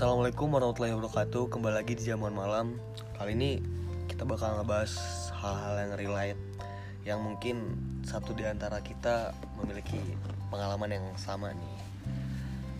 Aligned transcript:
Assalamualaikum 0.00 0.48
warahmatullahi 0.56 0.96
wabarakatuh. 0.96 1.52
Kembali 1.52 1.76
lagi 1.76 1.92
di 1.92 2.08
Jamuan 2.08 2.32
Malam. 2.32 2.80
Kali 3.20 3.36
ini 3.36 3.60
kita 4.08 4.24
bakal 4.24 4.56
ngebahas 4.56 4.96
hal-hal 5.28 5.76
yang 5.76 5.92
relate 5.92 6.40
Yang 7.04 7.18
mungkin 7.20 7.56
satu 8.00 8.32
di 8.32 8.48
antara 8.48 8.80
kita 8.80 9.36
memiliki 9.60 10.00
pengalaman 10.48 10.88
yang 10.88 11.04
sama 11.20 11.52
nih. 11.52 11.76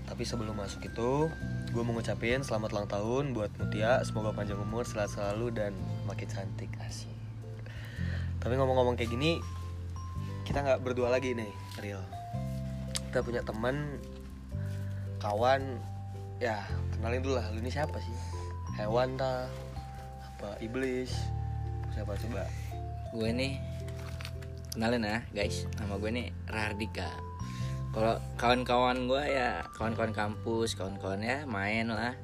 Tapi 0.09 0.25
sebelum 0.25 0.57
masuk 0.57 0.81
itu 0.89 1.29
Gue 1.77 1.83
mau 1.85 1.93
ngucapin 1.93 2.41
selamat 2.41 2.73
ulang 2.73 2.89
tahun 2.89 3.37
buat 3.37 3.53
Mutia. 3.61 4.01
Semoga 4.01 4.33
panjang 4.33 4.57
umur, 4.57 4.89
sehat 4.89 5.13
selalu, 5.13 5.53
dan 5.53 5.77
makin 6.09 6.25
cantik. 6.25 6.73
Asik. 6.81 7.13
Tapi 8.41 8.57
ngomong-ngomong 8.57 8.97
kayak 8.97 9.13
gini 9.13 9.37
Kita 10.49 10.65
nggak 10.65 10.81
berdua 10.81 11.13
lagi 11.13 11.37
nih, 11.37 11.53
real. 11.85 12.01
Kita 13.13 13.21
punya 13.21 13.45
teman 13.45 14.01
kawan 15.21 15.90
ya 16.41 16.65
kenalin 16.97 17.21
dulu 17.21 17.37
lah 17.37 17.47
lu 17.53 17.61
ini 17.61 17.69
siapa 17.69 18.01
sih? 18.01 18.17
Hewan 18.81 19.21
ta? 19.21 19.45
Apa 20.25 20.57
iblis? 20.65 21.13
Siapa 21.93 22.17
coba? 22.17 22.49
Gue 23.13 23.29
nih 23.29 23.61
kenalin 24.73 25.05
ya 25.05 25.21
guys. 25.37 25.69
Nama 25.77 25.95
gue 26.01 26.11
nih 26.11 26.27
Rardika. 26.49 27.13
Kalau 27.93 28.17
kawan-kawan 28.41 29.05
gue 29.05 29.23
ya 29.29 29.61
kawan-kawan 29.77 30.17
kampus 30.17 30.81
kawan-kawan 30.81 31.21
ya 31.21 31.45
main 31.45 31.93
lah. 31.93 32.17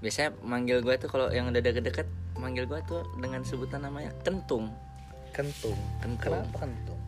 Biasanya 0.00 0.32
manggil 0.40 0.80
gue 0.80 0.96
tuh 0.96 1.12
kalau 1.12 1.28
yang 1.28 1.52
udah 1.52 1.60
deket-deket 1.60 2.08
manggil 2.40 2.64
gue 2.64 2.80
tuh 2.88 3.04
dengan 3.20 3.44
sebutan 3.44 3.84
namanya 3.84 4.16
kentung. 4.24 4.72
Kentung. 5.36 5.76
Kentung. 6.00 6.40
Kenapa 6.40 6.64
kentung? 6.64 7.00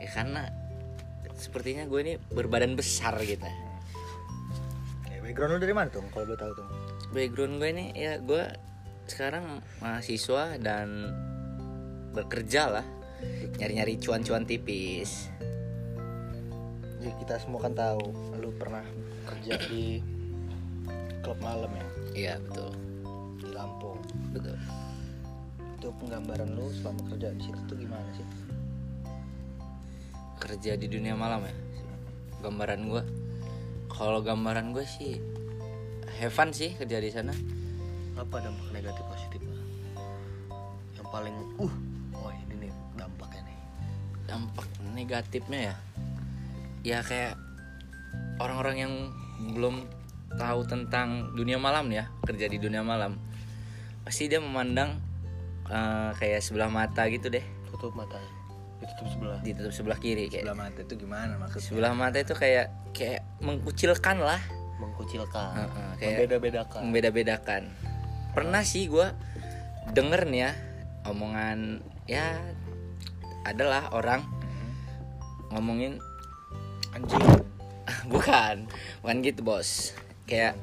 Ya 0.00 0.08
karena 0.08 0.48
sepertinya 1.36 1.84
gue 1.84 2.00
ini 2.00 2.14
berbadan 2.32 2.72
besar 2.72 3.20
gitu 3.20 3.44
background 5.24 5.56
lu 5.56 5.58
dari 5.64 5.72
mana 5.72 5.88
tuh 5.88 6.04
kalau 6.12 6.28
boleh 6.28 6.36
tahu 6.36 6.52
tuh? 6.52 6.66
Background 7.16 7.56
gue 7.56 7.68
ini 7.72 7.86
ya 7.96 8.20
gue 8.20 8.44
sekarang 9.08 9.64
mahasiswa 9.80 10.60
dan 10.60 11.16
bekerja 12.12 12.68
lah. 12.68 12.86
Nyari-nyari 13.56 13.96
cuan-cuan 13.96 14.44
tipis. 14.44 15.32
Ya, 17.00 17.12
kita 17.16 17.40
semua 17.40 17.64
kan 17.64 17.72
tahu 17.72 18.12
lu 18.36 18.52
pernah 18.60 18.84
kerja 19.24 19.56
di 19.72 20.04
klub 21.24 21.40
malam 21.40 21.72
ya? 21.72 21.86
Iya 22.12 22.34
betul. 22.44 22.70
Di 23.40 23.48
Lampung. 23.56 23.96
betul. 24.36 24.60
Itu 25.80 25.88
penggambaran 26.04 26.52
lu 26.52 26.68
selama 26.76 27.00
kerja 27.16 27.32
di 27.32 27.42
situ 27.48 27.60
tuh 27.64 27.76
gimana 27.80 28.08
sih? 28.12 28.28
kerja 30.44 30.76
di 30.76 30.92
dunia 30.92 31.16
malam 31.16 31.40
ya? 31.40 31.54
Gambaran 32.44 32.80
gue 32.84 33.02
kalau 33.94 34.18
gambaran 34.20 34.74
gue 34.74 34.82
sih 34.82 35.22
have 36.18 36.34
fun 36.34 36.50
sih 36.50 36.74
kerja 36.74 36.98
di 36.98 37.10
sana. 37.14 37.30
Apa 38.18 38.42
dampak 38.42 38.68
negatif 38.74 39.04
positif 39.06 39.40
yang 40.98 41.06
paling 41.10 41.34
uh 41.62 41.74
oh 42.18 42.30
ini 42.34 42.66
nih 42.66 42.72
dampaknya 42.98 43.42
nih. 43.46 43.58
Dampak 44.26 44.66
negatifnya 44.94 45.60
ya? 45.70 45.74
Ya 46.84 46.98
kayak 47.06 47.38
orang-orang 48.42 48.76
yang 48.76 48.94
belum 49.54 49.86
tahu 50.34 50.66
tentang 50.66 51.30
dunia 51.38 51.58
malam 51.62 51.86
ya 51.94 52.10
kerja 52.26 52.50
di 52.50 52.58
dunia 52.58 52.82
malam. 52.82 53.18
Pasti 54.02 54.26
dia 54.26 54.42
memandang 54.42 54.98
eh, 55.70 56.10
kayak 56.18 56.42
sebelah 56.42 56.70
mata 56.70 57.06
gitu 57.06 57.30
deh. 57.30 57.42
Tutup 57.70 57.94
matanya 57.94 58.43
ditutup 58.84 59.08
sebelah. 59.08 59.38
Ditutup 59.40 59.72
sebelah 59.72 59.98
kiri 59.98 60.28
kayak 60.28 60.44
Sebelah 60.44 60.58
mata 60.60 60.80
itu 60.84 60.94
gimana 61.00 61.32
maksudnya? 61.40 61.64
sebelah 61.64 61.92
mata 61.96 62.18
itu 62.20 62.34
kayak 62.36 62.66
kayak 62.92 63.20
mengkucilkan 63.40 64.16
lah. 64.20 64.40
Mengkucilkan. 64.78 65.52
Heeh, 65.56 65.90
kayak 65.98 66.18
membeda-bedakan. 66.20 66.80
Membeda-bedakan. 66.84 67.62
Pernah 68.36 68.62
sih 68.62 68.86
gue 68.86 69.06
denger 69.96 70.28
nih 70.28 70.40
ya 70.44 70.50
omongan 71.04 71.84
ya 72.08 72.40
adalah 73.44 73.92
orang 73.92 74.24
ngomongin 75.52 76.00
Anjing. 76.94 77.20
bukan 78.12 78.64
bukan 79.02 79.16
gitu 79.20 79.40
bos. 79.44 79.92
Kayak 80.24 80.56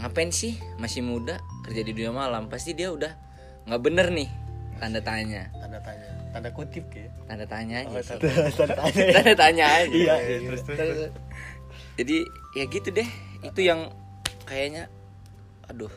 ngapain 0.00 0.34
sih? 0.34 0.58
Masih 0.80 1.04
muda 1.04 1.38
kerja 1.62 1.82
di 1.84 1.92
dunia 1.94 2.10
malam. 2.10 2.50
Pasti 2.50 2.74
dia 2.74 2.90
udah 2.90 3.12
nggak 3.68 3.82
bener 3.82 4.08
nih 4.10 4.30
tanda 4.80 4.98
tanya. 5.04 5.52
Tanda 5.54 5.78
tanya 5.84 6.09
tanda 6.30 6.50
kutip 6.50 6.84
kayak 6.88 7.10
tanda 7.26 7.44
tanya 7.44 7.74
aja 7.80 7.90
Oh, 7.90 7.98
sih. 7.98 8.16
tanda 8.54 8.74
tanya. 8.76 9.02
Tanda 9.16 9.34
tanya 9.34 9.64
aja. 9.68 9.90
Iya 9.90 10.14
iya, 10.18 10.36
terus 10.44 10.62
terus, 10.62 10.78
terus. 10.78 11.10
jadi 11.96 12.16
ya 12.52 12.64
gitu 12.66 12.88
deh. 12.90 13.08
Itu 13.40 13.60
yang 13.60 13.90
kayaknya 14.44 14.86
aduh 15.66 15.90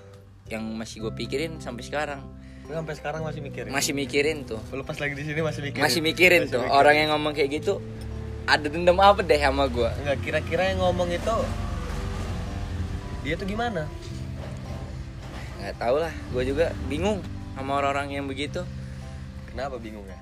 yang 0.46 0.62
masih 0.74 1.02
gue 1.02 1.14
pikirin 1.16 1.58
sampai 1.58 1.82
sekarang. 1.82 2.22
Lu 2.64 2.74
sampai 2.74 2.96
sekarang 2.96 3.22
masih 3.22 3.42
mikirin? 3.42 3.70
Masih 3.70 3.92
mikirin 3.92 4.38
tuh. 4.44 4.60
Lu 4.70 4.82
pas 4.82 4.96
lagi 4.96 5.14
di 5.14 5.24
sini 5.24 5.40
masih 5.40 5.62
mikirin? 5.62 5.84
Masih 5.84 6.00
mikirin 6.00 6.42
Masih 6.42 6.54
tuh. 6.54 6.62
mikirin. 6.62 6.78
orang 6.78 6.96
yang 6.96 7.10
ngomong 7.12 7.34
kayak 7.34 7.50
gitu 7.54 7.74
ada 8.44 8.68
dendam 8.68 9.00
apa 9.00 9.20
deh 9.20 9.38
sama 9.38 9.68
gue 9.68 9.88
Enggak 10.04 10.18
kira-kira 10.20 10.64
yang 10.68 10.80
ngomong 10.80 11.08
itu 11.10 11.36
dia 13.24 13.36
tuh 13.36 13.46
gimana? 13.46 13.88
nggak 15.60 15.76
tahu 15.80 15.96
lah. 15.96 16.12
Gue 16.32 16.44
juga 16.44 16.76
bingung 16.86 17.24
sama 17.56 17.80
orang-orang 17.80 18.12
yang 18.14 18.26
begitu. 18.28 18.68
Kenapa 19.48 19.78
bingung 19.78 20.04
ya? 20.04 20.20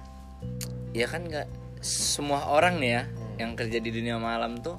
Ya 0.92 1.06
kan 1.06 1.24
nggak 1.24 1.48
semua 1.80 2.46
orang 2.48 2.78
nih 2.78 2.92
ya 2.92 3.04
yang 3.40 3.52
kerja 3.54 3.78
di 3.78 3.90
dunia 3.90 4.16
malam 4.16 4.58
tuh 4.58 4.78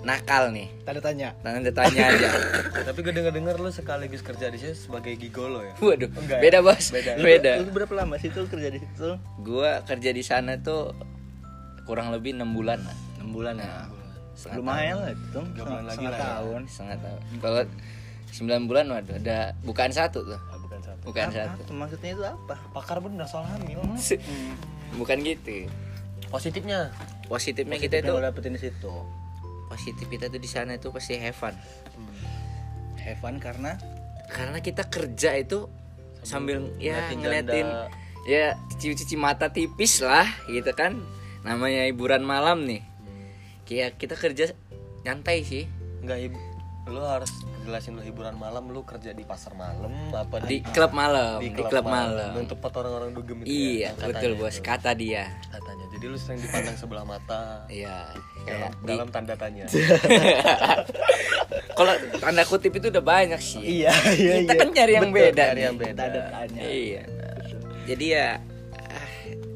nakal 0.00 0.48
nih 0.48 0.70
Tanda 0.84 1.00
tanya. 1.00 1.34
tanda 1.40 1.72
tanya 1.72 2.02
aja 2.06 2.28
Tapi 2.86 2.98
gue 3.00 3.10
denger-denger 3.10 3.58
lu 3.58 3.66
sekaligus 3.68 4.22
kerja 4.22 4.46
di 4.46 4.56
sini 4.56 4.70
sebagai 4.72 5.12
gigolo 5.14 5.60
ya. 5.60 5.74
waduh 5.76 6.06
Enggak 6.12 6.38
ya? 6.38 6.42
beda 6.44 6.58
bos 6.60 6.84
Beda. 6.88 7.12
beda, 7.18 7.52
Lu, 7.58 7.62
lu 7.64 7.72
berapa 7.74 7.94
lama 7.96 8.14
sih 8.14 8.30
tuh 8.30 8.46
kerja 8.46 8.68
di 8.68 8.78
situ? 8.78 9.18
gue 9.40 9.70
kerja 9.82 10.10
di 10.10 10.22
sana 10.22 10.54
tuh 10.56 10.94
kurang 11.82 12.10
lebih 12.10 12.32
enam 12.32 12.50
bulan 12.50 12.78
lah 12.80 12.96
6 13.18 13.34
bulan 13.34 13.54
ya. 13.58 13.90
setengah 14.32 14.56
Lumayan 14.60 14.96
lah 15.00 15.10
itu. 15.10 15.40
Bulan 15.56 15.82
lagi 15.82 15.96
setengah 15.96 16.12
lah 16.12 16.18
ya. 16.18 16.26
tahun. 16.28 16.60
setengah 16.68 16.96
tahun 17.00 17.20
kalau 17.40 17.60
9 18.28 18.68
bulan 18.70 18.84
waduh 18.86 19.16
udah 19.16 19.42
bukan 19.64 19.90
satu 19.90 20.18
tuh 20.24 20.38
Ah, 20.44 20.58
bukan 20.60 20.78
satu. 20.80 21.02
bukan 21.02 21.26
Apa? 21.26 21.38
satu? 21.56 21.60
Maksudnya 21.72 22.10
itu 22.12 22.22
apa? 22.22 22.54
Pakar 22.70 22.98
bener 23.00 23.24
soal 23.24 23.42
hamil. 23.48 23.82
bukan 24.96 25.20
gitu. 25.22 25.68
Positifnya? 26.32 26.90
Positifnya 27.30 27.78
kita 27.78 28.02
itu 28.02 28.12
dapetin 28.12 28.56
di 28.56 28.60
situ. 28.60 28.92
positif 29.66 30.06
kita 30.06 30.30
tuh 30.30 30.38
di 30.38 30.46
sana 30.46 30.78
itu 30.78 30.94
pasti 30.94 31.18
have 31.18 31.34
fun. 31.34 31.54
Have 33.02 33.18
fun 33.18 33.42
karena? 33.42 33.74
Karena 34.30 34.62
kita 34.62 34.86
kerja 34.86 35.34
itu 35.34 35.66
sambil 36.22 36.70
ya 36.78 37.10
ngeliatin 37.14 37.66
janda. 37.66 37.90
ya 38.26 38.58
cuci-cuci 38.78 39.14
mata 39.18 39.50
tipis 39.50 40.02
lah 40.02 40.26
gitu 40.46 40.70
kan. 40.70 41.02
Namanya 41.42 41.86
hiburan 41.90 42.22
malam 42.22 42.62
nih. 42.62 42.82
Kayak 43.66 43.98
kita 43.98 44.14
kerja 44.14 44.54
nyantai 45.02 45.42
sih. 45.42 45.66
Enggak 46.02 46.30
ibu 46.30 46.38
lu 46.86 47.02
harus 47.02 47.30
jelasin 47.66 47.98
lu 47.98 48.02
hiburan 48.06 48.38
malam 48.38 48.70
lu 48.70 48.86
kerja 48.86 49.10
di 49.10 49.26
pasar 49.26 49.58
malam 49.58 49.90
apa 50.14 50.46
di 50.46 50.62
klub 50.62 50.94
malam 50.94 51.42
di, 51.42 51.50
klub 51.50 51.66
klub 51.66 51.82
malam, 51.82 52.46
tempat 52.46 52.70
orang-orang 52.78 53.10
dugem 53.10 53.42
itu 53.42 53.50
iya 53.50 53.90
ya, 53.90 54.06
betul 54.06 54.14
katanya 54.14 54.38
bos 54.38 54.54
itu. 54.54 54.62
kata 54.62 54.90
dia. 54.94 55.24
Katanya. 55.50 55.84
Jadi 55.96 56.04
lu 56.06 56.18
sering 56.20 56.40
dipandang 56.44 56.76
sebelah 56.76 57.04
mata. 57.08 57.64
Iya 57.66 58.12
dalam, 58.46 58.70
kayak 58.70 58.70
di- 58.78 58.88
dalam 58.94 59.08
tanda 59.10 59.34
tanya. 59.34 59.64
Kalau 61.78 61.94
tanda 62.20 62.42
kutip 62.44 62.72
itu 62.76 62.86
udah 62.88 63.04
banyak 63.04 63.40
sih. 63.40 63.82
Iya, 63.82 63.92
iya, 64.16 64.32
kita 64.44 64.54
iya. 64.54 64.60
kan 64.60 64.68
cari 64.72 64.92
yang 64.96 65.08
Betul, 65.10 65.18
beda 65.28 65.44
cari 65.44 65.56
nih. 65.56 65.64
yang 65.66 65.76
beda. 65.76 66.00
Tanda 66.04 66.20
tanya. 66.32 66.60
iya. 66.62 67.02
Jadi 67.86 68.04
ya 68.12 68.28
ah, 68.76 69.08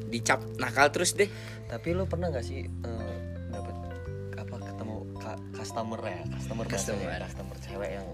dicap 0.09 0.41
nakal 0.59 0.87
terus 0.93 1.13
deh. 1.15 1.29
Tapi 1.71 1.89
lu 1.95 2.05
pernah 2.05 2.29
nggak 2.29 2.45
sih 2.45 2.67
eh, 2.67 3.10
customer 5.61 6.01
ya 6.03 6.21
customer 6.33 6.65
Customer. 6.65 7.07
customer 7.21 7.57
cewek 7.61 7.91
yang 7.95 8.07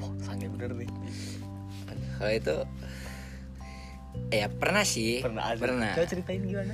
oh 0.00 0.10
sange 0.18 0.48
bener 0.48 0.72
nih. 0.74 0.88
Kalau 2.16 2.32
itu 2.32 2.56
ya 4.32 4.48
pernah 4.48 4.80
sih 4.82 5.20
pernah 5.20 5.44
ada 5.46 5.60
pernah. 5.60 5.92
Coba 5.92 6.06
ceritain 6.08 6.40
gimana? 6.40 6.72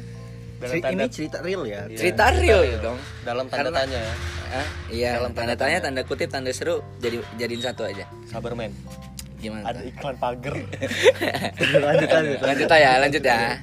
Dalam 0.63 0.71
Ceri- 0.71 0.85
tanda 0.87 1.03
ini 1.03 1.11
cerita 1.11 1.39
real 1.43 1.63
ya. 1.67 1.81
Iya, 1.85 1.99
cerita 1.99 2.25
real 2.33 2.63
dong. 2.79 2.99
Dalam 3.23 3.47
tanda 3.47 3.67
Karena- 3.67 3.79
tanya 3.83 3.99
ya. 3.99 4.15
Hah? 4.53 4.67
iya 4.89 5.11
Dalam 5.19 5.33
tanda 5.33 5.53
tanda 5.53 5.63
tanya 5.67 5.79
tanda 5.83 6.01
kutip 6.05 6.29
tanda 6.29 6.51
seru 6.53 6.87
jadi 6.99 7.19
jadiin 7.35 7.59
satu 7.61 7.83
aja. 7.83 8.07
Sabar 8.25 8.55
men. 8.55 8.71
Gimana 9.43 9.67
ada 9.67 9.83
iklan 9.83 10.15
pagar. 10.17 10.55
Lanjut 11.83 12.09
lanjut. 12.09 12.39
lanjut. 12.39 12.69
Aja 12.71 12.91
lanjut 13.03 13.23
ya. 13.23 13.59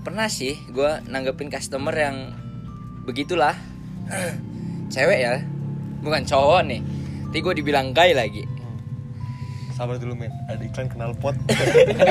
Pernah 0.00 0.28
sih 0.30 0.56
gue 0.66 0.90
nanggepin 1.04 1.52
customer 1.52 1.92
yang 1.92 2.32
begitulah 3.04 3.52
cewek 4.88 5.18
ya? 5.22 5.34
Bukan 6.02 6.22
cowok 6.26 6.60
nih. 6.66 6.80
Tapi 7.30 7.38
gue 7.42 7.54
dibilang 7.60 7.92
gay 7.92 8.16
lagi. 8.16 8.44
Sabar 9.76 10.00
dulu 10.00 10.16
men 10.16 10.32
ada 10.48 10.64
iklan 10.64 10.88
knalpot 10.88 11.36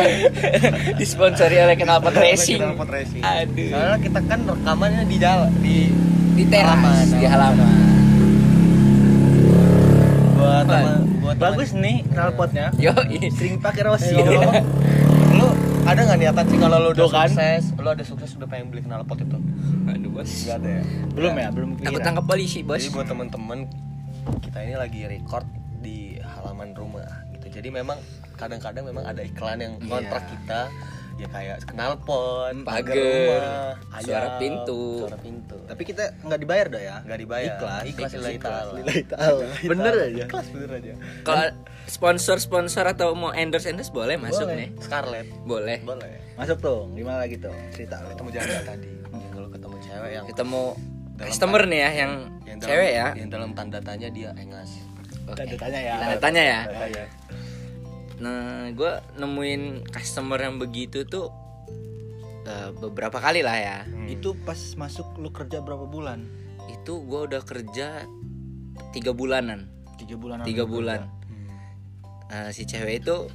disponsori 1.01 1.57
oleh 1.57 1.73
knalpot 1.73 2.13
racing. 2.13 2.61
Knalpot 2.61 2.89
racing. 2.93 3.25
Aduh. 3.25 3.73
Soalnya 3.73 3.97
kita 4.05 4.19
kan 4.29 4.39
rekamannya 4.45 5.03
di 5.09 5.17
jalan 5.17 5.49
di 5.65 5.89
di 6.37 6.43
teras 6.45 6.77
Halaman, 6.77 7.05
di 7.17 7.25
halaman. 7.25 7.65
halaman 7.65 7.95
buat 10.45 10.65
teman 10.69 10.99
buat 11.25 11.37
Bagus 11.41 11.69
nih 11.73 12.05
knalpotnya. 12.13 12.69
Yo, 12.77 12.93
Sering 13.33 13.57
pakai 13.57 13.81
lu 13.81 13.97
ada 15.85 15.99
nggak 16.01 16.19
niatan 16.19 16.45
sih 16.47 16.57
kalau 16.57 16.77
lu 16.79 16.89
udah 16.91 16.97
Tuh 16.99 17.11
kan. 17.11 17.29
sukses, 17.29 17.63
lu 17.75 17.87
ada 17.87 18.03
sukses 18.03 18.29
udah 18.33 18.47
pengen 18.47 18.67
beli 18.67 18.81
knalpot 18.81 19.17
itu? 19.17 19.37
Aduh, 19.85 20.09
Bos. 20.11 20.31
Gak 20.43 20.57
ada 20.59 20.69
ya. 20.71 20.83
belum 21.13 21.33
ya, 21.35 21.47
belum 21.49 21.69
Takut 21.71 21.81
kepikiran. 21.85 22.03
tangkap 22.03 22.25
polisi, 22.25 22.59
Bos. 22.59 22.79
Jadi 22.79 22.89
buat 22.91 23.05
temen-temen 23.05 23.59
kita 24.41 24.57
ini 24.59 24.75
lagi 24.75 25.01
record 25.05 25.45
di 25.79 25.97
halaman 26.19 26.73
rumah 26.73 27.05
gitu. 27.31 27.45
Jadi 27.51 27.69
memang 27.69 28.01
kadang-kadang 28.33 28.83
memang 28.83 29.05
ada 29.05 29.21
iklan 29.21 29.57
yang 29.57 29.73
kontrak 29.79 30.23
Iya. 30.23 30.31
kita 30.33 30.59
ya 31.15 31.27
kayak 31.31 31.63
knalpot, 31.71 32.51
Pagar, 32.67 33.79
suara 34.03 34.35
pintu. 34.35 35.07
suara 35.07 35.15
pintu. 35.15 35.55
Tapi 35.63 35.83
kita 35.87 36.11
nggak 36.27 36.39
dibayar 36.43 36.67
dah 36.67 36.81
ya. 36.83 36.95
nggak 37.07 37.19
dibayar. 37.23 37.55
Ikhlas. 37.55 37.83
ikhlas 37.87 38.11
lillahi 38.19 38.37
ta'ala. 38.37 38.71
Lillahi 38.75 39.03
ta'ala. 39.07 39.45
Bener 39.71 39.93
aja. 39.95 40.23
Ikhlas 40.27 40.47
bener 40.51 40.69
aja. 40.75 40.93
Kalau 41.23 41.45
sponsor-sponsor 41.87 42.85
atau 42.91 43.15
mau 43.15 43.31
endorse-endorse 43.31 43.95
boleh 43.95 44.19
masuk 44.19 44.43
Boleh. 44.43 44.55
nih. 44.59 44.69
Scarlett. 44.83 45.27
Boleh. 45.47 45.77
Boleh. 45.87 46.13
Masuk 46.35 46.57
tuh. 46.59 46.91
Gimana 46.91 47.23
lagi 47.23 47.39
tuh? 47.39 47.55
Cerita. 47.71 48.03
Ketemu 48.11 48.29
janda 48.35 48.59
tadi. 48.67 48.91
Kalau 49.31 49.47
ketemu 49.47 49.75
cewek 49.79 50.09
yang 50.11 50.25
Ketemu 50.27 50.63
customer 51.15 51.61
nih 51.63 51.79
ya 51.79 51.89
yang, 51.95 52.11
yang 52.43 52.57
dalam, 52.59 52.69
cewek 52.75 52.91
ya. 52.91 53.07
Yang 53.15 53.29
dalam 53.31 53.49
tanda 53.55 53.79
tanya 53.79 54.07
dia 54.11 54.29
engas. 54.35 54.71
Oke. 55.31 55.47
Tanda 55.47 55.55
tanya 55.55 55.79
ya. 55.79 55.93
Tanda 55.95 56.17
tanya 56.19 56.43
ya. 56.43 56.59
Tanda 56.67 56.79
tanya. 56.83 57.03
Nah, 58.15 58.71
gue 58.71 58.91
nemuin 59.15 59.63
customer 59.87 60.39
yang 60.39 60.55
begitu 60.55 61.03
tuh 61.03 61.27
eh, 62.43 62.69
beberapa 62.73 63.17
kali 63.17 63.43
lah 63.43 63.57
ya. 63.57 63.77
Itu 64.05 64.37
pas 64.39 64.57
masuk 64.75 65.17
lu 65.17 65.29
kerja 65.29 65.59
berapa 65.59 65.83
bulan? 65.83 66.23
Itu 66.71 67.03
gue 67.03 67.27
udah 67.27 67.41
kerja 67.41 68.07
tiga 68.91 69.11
bulanan. 69.11 69.67
Tiga 69.95 70.15
bulan. 70.15 70.43
Tiga 70.43 70.63
bulan. 70.63 71.11
Eh, 72.25 72.49
si 72.51 72.63
cewek 72.63 73.05
itu 73.05 73.27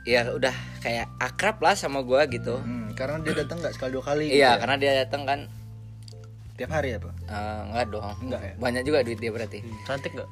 ya 0.00 0.32
udah 0.32 0.54
kayak 0.80 1.12
akrab 1.20 1.60
lah 1.60 1.74
sama 1.74 2.00
gue 2.00 2.20
gitu. 2.32 2.56
Hmm, 2.56 2.94
karena 2.94 3.20
dia 3.20 3.34
datang 3.36 3.60
nggak 3.60 3.74
sekali 3.74 3.90
dua 3.92 4.04
kali. 4.04 4.24
gitu 4.26 4.36
Iya, 4.38 4.48
ya? 4.48 4.58
karena 4.58 4.76
dia 4.78 4.92
datang 5.04 5.22
kan 5.28 5.40
tiap 6.56 6.70
hari 6.70 6.92
apa? 6.96 7.10
eh, 7.26 7.60
enggak 7.68 7.86
dong. 7.90 8.04
Enggak 8.22 8.40
ya? 8.40 8.52
Banyak 8.56 8.82
juga 8.84 8.98
duit 9.02 9.18
dia 9.18 9.32
berarti. 9.32 9.58
Cantik 9.84 10.12
gak? 10.14 10.28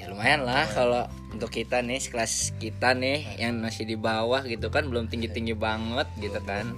Ya 0.00 0.08
lumayan 0.08 0.48
lah 0.48 0.64
kalau 0.66 1.04
untuk 1.28 1.52
kita 1.52 1.84
nih 1.84 2.00
sekelas 2.00 2.56
kita 2.56 2.96
nih 2.96 3.36
yang 3.36 3.60
masih 3.60 3.84
di 3.84 4.00
bawah 4.00 4.40
gitu 4.42 4.72
kan 4.72 4.88
belum 4.88 5.12
tinggi-tinggi 5.12 5.52
banget 5.52 6.08
gitu 6.16 6.40
kan. 6.40 6.72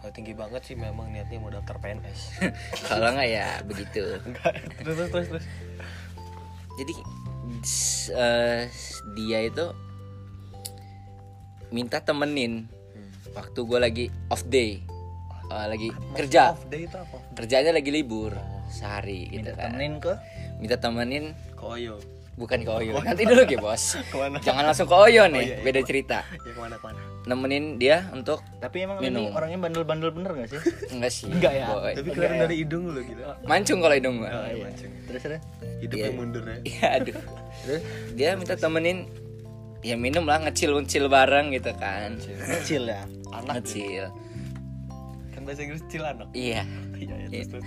Kalau 0.00 0.12
tinggi 0.14 0.32
banget 0.32 0.64
sih 0.64 0.72
memang 0.72 1.12
niatnya 1.12 1.36
mau 1.36 1.52
daftar 1.52 1.76
PNS. 1.76 2.20
kalau 2.88 3.12
enggak 3.12 3.28
ya 3.28 3.48
begitu. 3.60 4.02
Enggak. 4.24 4.56
Terus 4.80 4.96
terus 5.12 5.26
terus. 5.28 5.44
Jadi 6.80 6.92
eh, 8.10 8.62
dia 9.12 9.38
itu 9.44 9.66
minta 11.68 12.00
temenin 12.00 12.64
waktu 13.36 13.58
gue 13.60 13.78
lagi 13.78 14.04
off 14.32 14.48
day, 14.48 14.80
Eh, 15.46 15.66
lagi 15.70 15.88
kerja, 16.18 16.58
Off 16.58 16.66
day 16.66 16.90
itu 16.90 16.96
apa? 16.98 17.22
kerjanya 17.38 17.70
lagi 17.70 17.94
libur 17.94 18.34
sehari 18.66 19.30
gitu 19.30 19.46
Minta 19.46 19.54
kan. 19.54 19.70
temenin 19.70 19.94
ke 20.02 20.12
Minta 20.56 20.76
temenin 20.76 21.36
Koyo. 21.52 22.00
bukan 22.34 22.60
ke 22.60 22.70
Oyo. 22.70 23.00
Nanti 23.00 23.24
dulu 23.24 23.42
ya 23.42 23.56
bos. 23.56 23.96
Ke 24.12 24.16
mana? 24.16 24.36
Jangan 24.38 24.62
langsung 24.66 24.84
ke 24.84 24.92
Oyo 24.94 25.24
nih, 25.26 25.40
iya, 25.42 25.56
iya. 25.56 25.64
beda 25.64 25.80
cerita. 25.82 26.18
Ya 26.20 26.52
ke 26.52 26.60
mana 26.60 26.76
ke 26.76 26.84
mana? 26.84 27.00
Nemenin 27.24 27.64
dia 27.76 28.06
untuk 28.10 28.38
tapi 28.56 28.84
emang 28.84 29.00
Minum. 29.00 29.26
ini 29.26 29.32
orangnya 29.32 29.58
bandel-bandel 29.58 30.10
bener 30.12 30.30
gak 30.36 30.48
sih? 30.52 30.60
enggak 30.94 31.10
sih. 31.10 31.26
Enggak 31.26 31.52
ya? 31.54 31.66
boy. 31.66 31.92
Tapi 31.92 32.08
kelihatan 32.08 32.36
ya? 32.36 32.42
dari 32.44 32.56
hidung 32.60 32.84
lu 32.86 33.00
gitu. 33.02 33.22
Mancung 33.42 33.78
kalau 33.80 33.94
hidung 33.94 34.14
gua. 34.20 34.30
Oh, 34.30 34.46
iya, 34.46 34.64
mancing. 34.64 34.92
Terus 35.06 35.20
terus. 35.22 35.42
Hidup 35.80 35.96
Iya. 35.96 36.04
yang 36.04 36.16
mundur 36.16 36.42
ya. 36.44 36.56
Iya, 36.62 36.86
aduh. 36.94 37.16
Terus 37.66 37.82
Dia 38.12 38.28
minta 38.32 38.54
temenin 38.54 38.98
ya 39.80 39.96
minum 39.96 40.22
lah 40.22 40.38
ngecil-ngecil 40.40 41.04
bareng 41.06 41.46
gitu 41.50 41.72
kan. 41.74 42.20
kecil 42.20 42.82
ya. 42.86 43.00
Anak 43.30 43.64
Ngecil. 43.64 44.12
kan 45.32 45.40
bahasa 45.42 45.60
Inggris 45.62 45.82
cil 45.88 46.04
anak. 46.04 46.28
Iya. 46.30 46.62
Iya, 46.94 47.14
iya, 47.18 47.28
terus, 47.28 47.48
terus. 47.50 47.64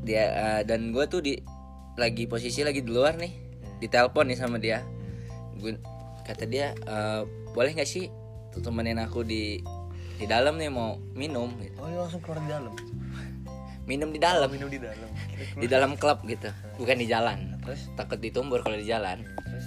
Dia 0.00 0.24
eh, 0.30 0.60
dan 0.62 0.92
gue 0.92 1.04
tuh 1.04 1.20
di 1.20 1.36
lagi 1.98 2.30
posisi 2.30 2.62
lagi 2.62 2.80
di 2.80 2.94
luar 2.94 3.18
nih. 3.18 3.34
Ditelepon 3.82 4.30
nih 4.30 4.38
sama 4.38 4.62
dia. 4.62 4.86
Gue 5.58 5.76
kata 6.22 6.46
dia 6.46 6.72
eh, 6.86 7.22
boleh 7.52 7.74
nggak 7.74 7.90
sih 7.90 8.06
temenin 8.58 8.98
aku 8.98 9.22
di 9.26 9.62
di 10.18 10.26
dalam 10.26 10.58
nih 10.58 10.70
mau 10.70 10.98
minum? 11.14 11.50
Gitu. 11.58 11.74
Oh, 11.78 11.90
dia 11.90 11.98
langsung 11.98 12.22
keluar 12.22 12.38
di 12.42 12.50
dalam. 12.50 12.74
minum 13.88 14.12
di 14.14 14.20
dalam. 14.22 14.48
Minum 14.50 14.70
di 14.70 14.78
dalam. 14.78 15.10
Di 15.58 15.66
dalam 15.66 15.90
klub 15.98 16.22
gitu 16.26 16.48
bukan 16.78 16.96
di 17.02 17.06
jalan. 17.10 17.58
Terus? 17.66 17.90
Takut 17.98 18.22
ditumbur 18.22 18.62
kalau 18.62 18.78
di 18.78 18.86
jalan. 18.86 19.26
Terus? 19.42 19.66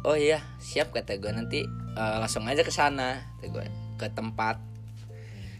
Oh 0.00 0.16
iya 0.16 0.40
siap 0.56 0.96
kata 0.96 1.20
gue 1.20 1.28
nanti 1.28 1.60
eh, 1.96 2.16
langsung 2.16 2.48
aja 2.48 2.64
ke 2.64 2.72
sana 2.72 3.20
kata 3.40 3.46
gue 3.52 3.64
ke 4.00 4.06
tempat. 4.16 4.56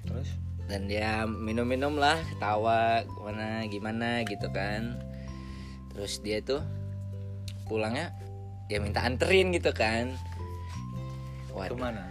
Terus? 0.09 0.33
Dan 0.71 0.87
dia 0.87 1.27
minum-minum 1.27 1.99
lah 1.99 2.17
ketawa 2.31 3.03
gimana 3.05 3.67
gimana? 3.69 4.09
Gitu 4.25 4.49
kan 4.55 5.10
terus 5.91 6.19
dia 6.19 6.39
tuh 6.41 6.63
pulangnya 7.65 8.11
dia 8.67 8.79
minta 8.79 9.01
anterin 9.01 9.51
gitu 9.51 9.71
kan 9.71 10.15
Waduh. 11.51 11.75
Ke 11.75 11.77
mana? 11.77 12.05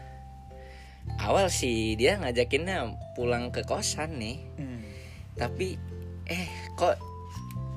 awal 1.17 1.47
sih 1.47 1.95
dia 1.95 2.15
ngajakinnya 2.17 2.85
pulang 3.13 3.49
ke 3.49 3.63
kosan 3.63 4.15
nih 4.15 4.37
Hmm. 4.55 4.83
tapi 5.33 5.79
eh 6.25 6.45
kok 6.75 6.99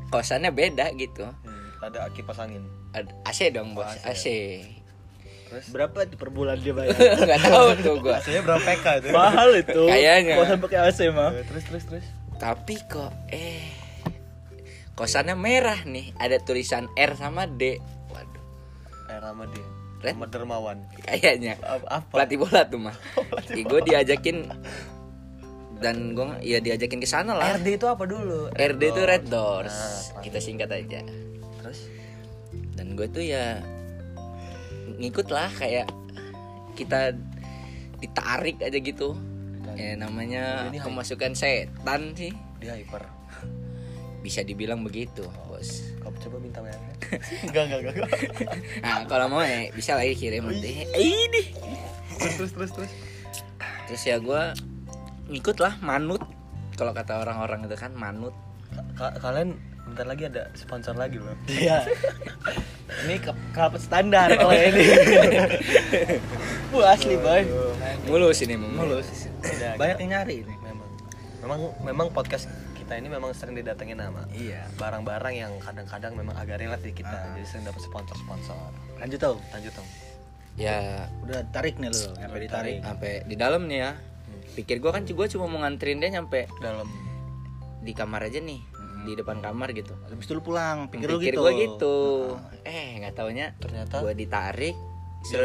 kosannya 0.08 0.50
beda 0.50 0.92
gitu 0.94 1.24
Hmm, 1.24 1.70
ada 1.80 2.06
kipas 2.10 2.36
angin. 2.36 2.60
Ad- 2.92 3.14
AC 3.24 3.48
dong 3.48 3.72
bos 3.72 3.82
Oh, 3.82 3.94
AC. 4.04 4.04
AC 4.04 4.24
Terus 5.48 5.64
Berapa 5.68 6.04
tuh 6.04 6.16
per 6.16 6.28
bulan 6.28 6.56
dia 6.56 6.72
bayar? 6.72 6.92
nggak 7.22 7.40
tahu 7.42 7.66
tuh 7.78 7.94
gua 7.98 8.16
Rasanya 8.18 8.40
berapa 8.42 8.62
PK 8.62 8.86
itu? 8.94 9.08
Mahal 9.10 9.50
itu. 9.54 9.82
Kayaknya. 9.84 10.34
Kosan 10.38 10.58
pakai 10.60 10.78
AC 10.82 10.98
mah. 11.08 11.30
Terus 11.42 11.64
terus 11.64 11.84
terus. 11.86 12.06
tapi 12.36 12.74
kok 12.84 13.12
eh 13.28 13.64
kosannya 14.92 15.34
merah 15.34 15.80
nih 15.88 16.12
ada 16.20 16.36
tulisan 16.42 16.88
R 16.96 17.16
sama 17.16 17.48
D. 17.48 17.80
Waduh. 18.12 18.42
Eh 19.08 19.18
Rama 19.18 19.44
dia. 19.48 19.66
Red? 20.02 20.14
Rama 20.18 20.26
Dermawan. 20.28 20.78
kayaknya. 21.06 21.56
Apa? 21.62 22.04
pelatih 22.10 22.38
bola 22.42 22.66
tuh 22.66 22.80
mah. 22.82 22.96
Gue 23.70 23.80
diajakin 23.86 24.50
dan 25.82 26.14
gue 26.14 26.26
ya 26.46 26.62
diajakin 26.62 27.02
ke 27.02 27.08
sana 27.10 27.34
lah. 27.34 27.58
RD 27.58 27.82
itu 27.82 27.86
apa 27.90 28.06
dulu? 28.06 28.54
RD 28.54 28.82
itu 28.94 29.02
Red 29.02 29.26
Doors. 29.26 29.74
Nah, 30.14 30.22
kita 30.22 30.38
singkat 30.38 30.70
aja. 30.70 31.02
Terus? 31.58 31.90
Dan 32.78 32.94
gue 32.94 33.10
tuh 33.10 33.26
ya 33.26 33.58
ngikut 35.02 35.26
lah 35.34 35.50
kayak 35.58 35.90
kita 36.78 37.18
ditarik 37.98 38.62
aja 38.62 38.78
gitu. 38.78 39.18
Ya 39.74 39.98
namanya 39.98 40.70
Ini 40.70 40.78
kemasukan 40.78 41.34
setan 41.34 42.14
sih. 42.14 42.30
Dia 42.62 42.78
hyper. 42.78 43.21
Bisa 44.22 44.40
dibilang 44.40 44.80
begitu 44.80 45.26
bos 45.44 45.82
Kau 45.98 46.10
coba 46.10 46.38
minta 46.38 46.58
WA. 46.58 46.70
enggak 47.46 47.62
enggak 47.66 47.78
enggak. 47.80 47.94
enggak. 47.94 48.10
nah 48.80 49.02
kalau 49.04 49.26
mau 49.28 49.42
ya 49.42 49.68
bisa 49.70 49.92
lagi 49.92 50.14
kirim 50.14 50.46
nanti 50.46 50.86
ini 50.92 51.42
Terus 52.16 52.54
terus 52.54 52.70
terus 52.72 52.90
terus. 53.86 54.02
ya 54.02 54.16
gue 54.16 54.42
ngikut 55.28 55.58
lah 55.58 55.74
manut 55.78 56.22
kalau 56.72 56.90
kata 56.90 57.18
orang-orang 57.18 57.66
itu 57.66 57.74
kan 57.74 57.90
manut 57.92 58.32
Ka- 58.94 59.18
kalian 59.18 59.58
bentar 59.82 60.06
lagi 60.06 60.24
ada 60.24 60.48
sponsor 60.54 60.94
lagi 60.94 61.18
loh. 61.18 61.34
Iya. 61.50 61.84
ini 63.04 63.18
ke 63.18 63.28
kelapa 63.50 63.76
standar 63.76 64.30
kalau 64.32 64.54
ini. 64.54 64.84
Bu 66.70 66.80
asli 66.80 67.18
boy. 67.18 67.44
mulus 68.06 68.40
ini. 68.40 68.56
Mulus. 68.56 69.04
Udah, 69.42 69.76
Banyak 69.76 69.98
yang 70.00 70.10
nyari 70.16 70.34
ini. 70.40 70.54
memang 70.56 70.88
memang 71.42 71.60
memang 71.82 72.06
podcast 72.08 72.48
kita 72.92 73.00
ini 73.00 73.08
memang 73.08 73.32
sering 73.32 73.56
didatengin 73.56 73.96
nama. 73.96 74.28
Iya. 74.28 74.68
barang-barang 74.76 75.32
yang 75.32 75.52
kadang-kadang 75.64 76.12
memang 76.12 76.36
agak 76.36 76.60
relate 76.60 76.84
di 76.84 76.92
kita 76.92 77.08
Ah. 77.08 77.32
jadi 77.32 77.48
sering 77.48 77.64
dapat 77.64 77.80
sponsor-sponsor. 77.88 78.68
Lanjut 79.00 79.16
tau. 79.16 79.36
lanjut 79.56 79.72
dong 79.72 79.88
ya. 80.60 81.08
Udah 81.24 81.40
tarik 81.48 81.80
nih 81.80 81.88
lo, 81.88 82.12
sampai 82.12 82.38
ditarik. 82.44 82.76
sampai 82.84 83.12
di 83.24 83.36
dalam 83.40 83.64
nih 83.64 83.78
ya. 83.80 83.90
Pikir 84.52 84.84
gue 84.84 84.92
kan 84.92 85.08
gue 85.08 85.26
cuma 85.32 85.48
mau 85.48 85.64
nganterin 85.64 86.04
dia 86.04 86.20
nyampe 86.20 86.44
dalam. 86.60 86.84
di 87.82 87.90
kamar 87.98 88.28
aja 88.28 88.38
nih 88.38 88.60
di 89.08 89.16
depan 89.18 89.40
kamar 89.42 89.72
gitu. 89.74 89.96
Habis 90.06 90.22
itu 90.28 90.38
lu 90.38 90.42
pulang, 90.44 90.86
pikir, 90.86 91.08
lu 91.10 91.18
pikir 91.18 91.34
gitu. 91.34 91.42
gue 91.42 91.52
gitu. 91.66 91.96
Eh 92.62 93.00
nggak 93.00 93.16
taunya 93.16 93.56
ternyata 93.58 94.04
gue 94.04 94.14
ditarik 94.14 94.76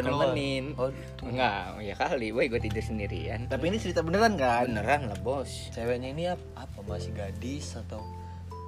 keluar. 0.01 0.33
nemenin. 0.33 0.65
Oh 0.73 0.89
Enggak, 1.19 1.57
ya 1.79 1.93
kali, 1.93 2.27
boy 2.29 2.45
gue 2.45 2.59
tidur 2.59 2.81
sendirian. 2.81 3.45
Tapi 3.45 3.63
ini 3.67 3.77
cerita 3.77 3.99
beneran 3.99 4.33
kan? 4.33 4.65
Beneran 4.65 5.07
lah 5.07 5.19
bos. 5.19 5.69
Ceweknya 5.69 6.09
ini 6.09 6.23
apa, 6.27 6.41
apa 6.65 6.79
masih 6.83 7.11
gadis 7.11 7.77
atau 7.77 8.01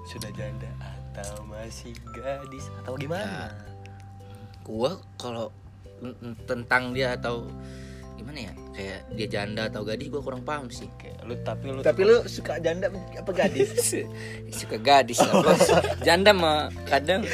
sudah 0.06 0.30
janda 0.32 0.70
atau 1.12 1.44
masih 1.44 1.92
gadis 2.12 2.70
atau 2.78 2.94
gimana? 2.96 3.54
Gue 4.62 4.90
kalau 5.16 5.50
n- 6.00 6.18
n- 6.24 6.38
tentang 6.44 6.92
dia 6.92 7.14
atau 7.14 7.50
gimana 8.16 8.40
ya? 8.42 8.54
Kayak 8.70 9.00
dia 9.12 9.28
janda 9.30 9.62
atau 9.66 9.82
gadis 9.82 10.08
gue 10.08 10.20
kurang 10.20 10.42
paham 10.42 10.70
sih. 10.70 10.86
Oke, 10.90 11.10
lu 11.24 11.36
tapi 11.40 11.70
lu 11.70 11.80
Tapi 11.80 12.02
lu 12.02 12.18
suka 12.26 12.60
janda 12.60 12.88
apa 13.22 13.32
gadis? 13.32 13.72
Suka 14.50 14.78
gadis 14.78 15.18
lah 15.20 15.42
bos. 15.42 15.64
Janda 16.00 16.32
mah 16.32 16.70
kadang 16.86 17.26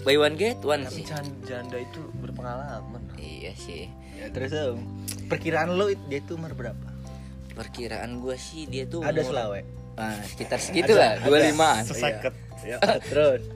buy 0.00 0.16
one 0.16 0.32
get 0.32 0.56
one 0.60 0.80
Tapi 0.82 0.94
sih. 0.96 1.04
jan- 1.04 1.40
janda 1.42 1.76
itu 1.76 2.00
berpengalaman. 2.16 3.09
Iya 3.50 3.54
sih. 3.58 3.82
Ya 4.20 4.26
terus 4.30 4.50
Om, 4.54 4.78
perkiraan 5.26 5.74
lo 5.74 5.90
dia 6.06 6.22
itu 6.22 6.38
umur 6.38 6.54
berapa? 6.54 6.88
Perkiraan 7.58 8.22
gue 8.22 8.36
sih 8.38 8.70
dia 8.70 8.86
tuh 8.86 9.02
ada 9.02 9.20
selawe? 9.20 9.60
Ah, 9.98 10.16
sekitar 10.24 10.62
segitu 10.62 10.96
lah 10.96 11.18
dua 11.20 11.38
limaan 11.44 11.84
Seseket. 11.84 12.32
ya 12.62 12.78
terus. 13.02 13.42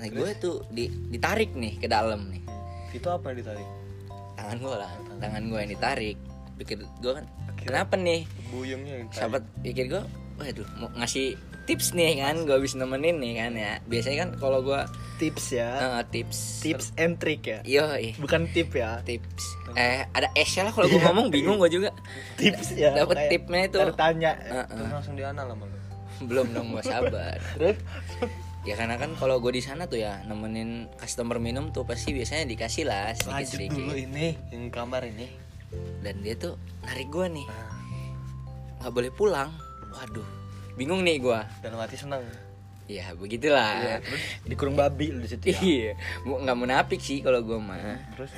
Nah 0.00 0.08
gue 0.08 0.32
tuh 0.40 0.64
di, 0.72 0.88
ditarik 1.12 1.52
nih 1.52 1.76
ke 1.76 1.84
dalam 1.84 2.32
nih. 2.32 2.40
Itu 2.96 3.12
apa 3.12 3.36
yang 3.36 3.44
ditarik? 3.44 3.68
tangan 4.40 4.56
gue 4.56 4.76
lah 4.80 4.92
tangan 5.20 5.42
gue 5.52 5.58
yang 5.60 5.72
ditarik. 5.76 6.16
Pikir 6.56 6.76
gue 6.80 7.12
kan 7.12 7.24
kenapa 7.60 8.00
nih? 8.00 8.24
Buyungnya 8.48 9.04
yang 9.04 9.12
sahabat 9.12 9.44
pikir 9.60 9.92
gue 9.92 10.02
waduh 10.40 10.68
mau 10.80 10.88
ngasih 10.96 11.36
tips 11.68 11.92
nih 11.92 12.24
kan 12.24 12.48
gue 12.48 12.54
habis 12.56 12.72
nemenin 12.72 13.20
nih 13.20 13.32
kan 13.44 13.52
ya. 13.52 13.72
Biasanya 13.84 14.16
kan 14.24 14.30
kalau 14.40 14.64
gue 14.64 14.80
tips 15.20 15.52
ya 15.52 15.68
eh, 15.76 16.02
tips 16.08 16.38
tips 16.58 16.86
and 16.96 17.20
trick 17.20 17.44
ya 17.44 17.60
Yo, 17.62 17.84
ih, 17.94 18.16
bukan 18.16 18.48
tip 18.48 18.72
ya 18.72 19.04
tips. 19.04 19.44
Eh, 19.72 20.02
ada 20.08 20.32
S 20.32 20.56
lah 20.58 20.72
kalau 20.72 20.88
gue 20.88 20.96
ngomong 20.98 21.28
bingung 21.28 21.54
gue 21.56 21.68
juga. 21.70 21.92
tips 22.34 22.72
ya 22.72 22.96
Dapat 22.96 23.28
tipnya 23.28 23.68
itu. 23.68 23.76
tanya 23.92 24.32
Heeh. 24.34 24.64
Terus 24.66 24.90
langsung 24.90 25.14
dianal 25.14 25.46
sama 25.46 25.64
lu. 25.64 25.76
Belum 26.22 26.46
dong 26.50 26.72
gue 26.72 26.82
sabar. 26.82 27.36
terus 27.54 27.76
Ya 28.60 28.76
karena 28.76 28.96
kan 28.96 29.12
kalau 29.14 29.38
gue 29.38 29.52
di 29.52 29.60
sana 29.60 29.84
tuh 29.84 29.96
ya 29.96 30.20
nemenin 30.24 30.88
customer 30.94 31.36
minum 31.36 31.68
tuh 31.68 31.84
pasti 31.84 32.12
biasanya 32.12 32.44
dikasih 32.44 32.84
lah 32.84 33.12
sedikit 33.12 33.32
Lanjut 33.32 33.52
sedikit. 33.54 33.76
dulu 33.78 33.94
ini 33.94 34.26
yang 34.48 34.68
kamar 34.68 35.04
ini. 35.04 35.28
Dan 36.00 36.20
dia 36.20 36.34
tuh 36.34 36.56
narik 36.82 37.08
gue 37.08 37.26
nih, 37.30 37.46
Nah, 37.46 37.72
nggak 38.78 38.92
boleh 38.92 39.10
pulang. 39.10 39.48
Waduh, 39.90 40.26
bingung 40.74 41.00
nih 41.00 41.16
gue. 41.18 41.40
dalam 41.60 41.78
hati 41.78 41.94
senang. 41.94 42.20
Ya 42.90 43.14
begitulah. 43.14 43.70
Iya, 43.78 43.96
terus 44.02 44.22
dikurung 44.50 44.74
babi 44.74 45.14
lu 45.14 45.22
di 45.22 45.30
situ 45.30 45.54
ya 45.54 45.60
Iya, 45.62 45.92
nggak 46.26 46.58
munafik 46.58 46.98
sih 46.98 47.22
kalau 47.22 47.38
gue 47.46 47.54
mah. 47.54 47.78
terus 48.18 48.34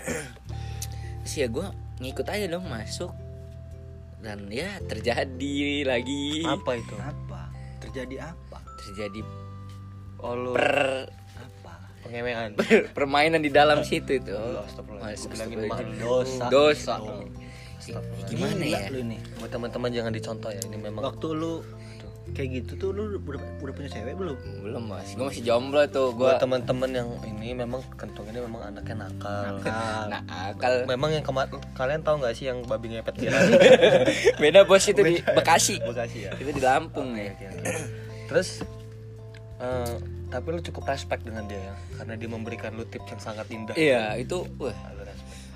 Terus 1.25 1.35
ya 1.41 1.47
gue 1.49 1.67
ngikut 2.05 2.27
aja 2.29 2.45
dong 2.53 2.69
masuk. 2.69 3.13
Dan 4.21 4.53
ya 4.53 4.77
terjadi 4.85 5.89
lagi. 5.89 6.45
apa 6.45 6.79
itu? 6.79 6.95
apa 7.01 7.51
terjadi 7.83 8.31
apa 8.31 8.63
Terjadi 8.87 9.21
Oh 10.23 10.39
lu 10.39 10.55
per 10.55 11.11
apa 11.35 11.73
pengewean. 12.07 12.55
permainan 12.97 13.43
di 13.43 13.51
dalam 13.51 13.83
situ 13.83 14.21
itu. 14.23 14.31
Mas, 15.03 15.27
dosa. 15.99 16.47
Dosa. 16.47 16.95
Astagfirullah. 17.83 18.29
Gimana 18.31 18.63
ya? 18.63 18.87
lu 18.95 19.03
nih 19.11 19.19
Buat 19.43 19.51
teman-teman 19.51 19.91
jangan 19.91 20.13
dicontoh 20.15 20.51
ya. 20.55 20.63
Ini 20.63 20.79
memang 20.79 21.03
waktu 21.03 21.27
lu 21.35 21.67
kayak 22.33 22.63
gitu 22.63 22.73
tuh 22.79 22.89
lu 22.91 23.19
udah, 23.19 23.37
udah 23.61 23.75
punya 23.75 23.91
cewek 23.91 24.15
belum 24.15 24.39
Belum 24.63 24.83
mas, 24.87 25.13
gue 25.13 25.21
masih 25.21 25.43
jomblo 25.43 25.83
tuh 25.87 26.15
gue. 26.15 26.23
buat 26.23 26.39
teman-teman 26.39 26.91
yang 26.91 27.09
ini 27.27 27.53
memang 27.53 27.83
kentung 27.93 28.25
ini 28.25 28.39
memang 28.39 28.63
anaknya 28.65 29.05
nakal. 29.05 29.59
Nah 30.09 30.23
akal. 30.49 30.87
Memang 30.87 31.11
yang 31.13 31.21
kemarin 31.21 31.51
kalian 31.73 32.01
tahu 32.01 32.23
nggak 32.23 32.33
sih 32.33 32.47
yang 32.47 32.63
babi 32.65 32.95
ngepet 32.95 33.17
viral? 33.19 33.43
Beda 34.43 34.63
bos 34.63 34.85
itu 34.85 34.99
di 34.99 35.21
Bekasi. 35.21 35.77
Bekasi 35.79 36.19
ya. 36.25 36.31
Itu 36.35 36.51
di 36.51 36.63
Lampung 36.63 37.13
Oke, 37.13 37.19
nih. 37.19 37.29
oke, 37.33 37.45
oke. 37.53 37.65
Terus 38.31 38.49
eh, 39.59 39.95
tapi 40.27 40.47
lu 40.49 40.61
cukup 40.63 40.89
respect 40.89 41.23
dengan 41.23 41.45
dia 41.45 41.61
ya 41.61 41.75
karena 41.95 42.15
dia 42.17 42.29
memberikan 42.31 42.73
lu 42.73 42.89
tips 42.89 43.09
yang 43.11 43.21
sangat 43.21 43.47
indah. 43.53 43.77
Iya 43.77 44.17
itu, 44.17 44.49
wah 44.57 44.73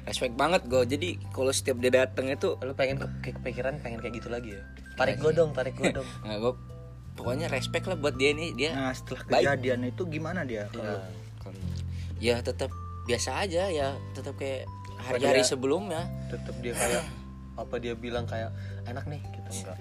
respect. 0.06 0.34
banget 0.34 0.62
gue. 0.64 0.82
Jadi 0.86 1.08
kalau 1.30 1.50
setiap 1.50 1.76
dia 1.76 1.92
dateng 1.92 2.26
itu, 2.28 2.54
Lu 2.56 2.72
pengen 2.72 2.96
ke, 2.96 3.06
ke- 3.20 3.34
kepikiran 3.34 3.78
pengen 3.78 3.98
kayak 3.98 4.14
gitu 4.16 4.28
lagi 4.28 4.54
ya? 4.54 4.62
Tarik 4.94 5.18
gue 5.18 5.32
dong, 5.32 5.50
tarik 5.50 5.75
gue 5.75 5.90
dong. 5.92 6.06
nggak 6.25 6.38
gue. 6.38 6.52
Pokoknya 7.12 7.48
respect 7.48 7.84
lah 7.84 7.96
buat 7.96 8.14
dia 8.14 8.30
nih 8.30 8.52
dia. 8.52 8.70
nah 8.72 8.92
setelah 8.92 9.25
Baik. 9.26 9.44
kejadian 9.48 9.80
itu 9.88 10.02
gimana 10.06 10.44
dia 10.44 10.68
Iya. 10.68 10.72
kalau 10.72 11.00
Ya 12.16 12.36
tetap 12.40 12.70
biasa 13.04 13.40
aja 13.40 13.68
ya, 13.68 13.92
tetap 14.12 14.36
kayak 14.36 14.64
hari-hari 14.98 15.40
sebelumnya. 15.42 16.08
Tetap 16.26 16.56
dia 16.60 16.72
kayak 16.72 17.04
apa 17.56 17.75
dia 17.76 17.92
bilang 17.92 18.25
kayak 18.25 18.52
enak 18.84 19.04
nih 19.06 19.20
gitu 19.32 19.50
enggak. 19.54 19.78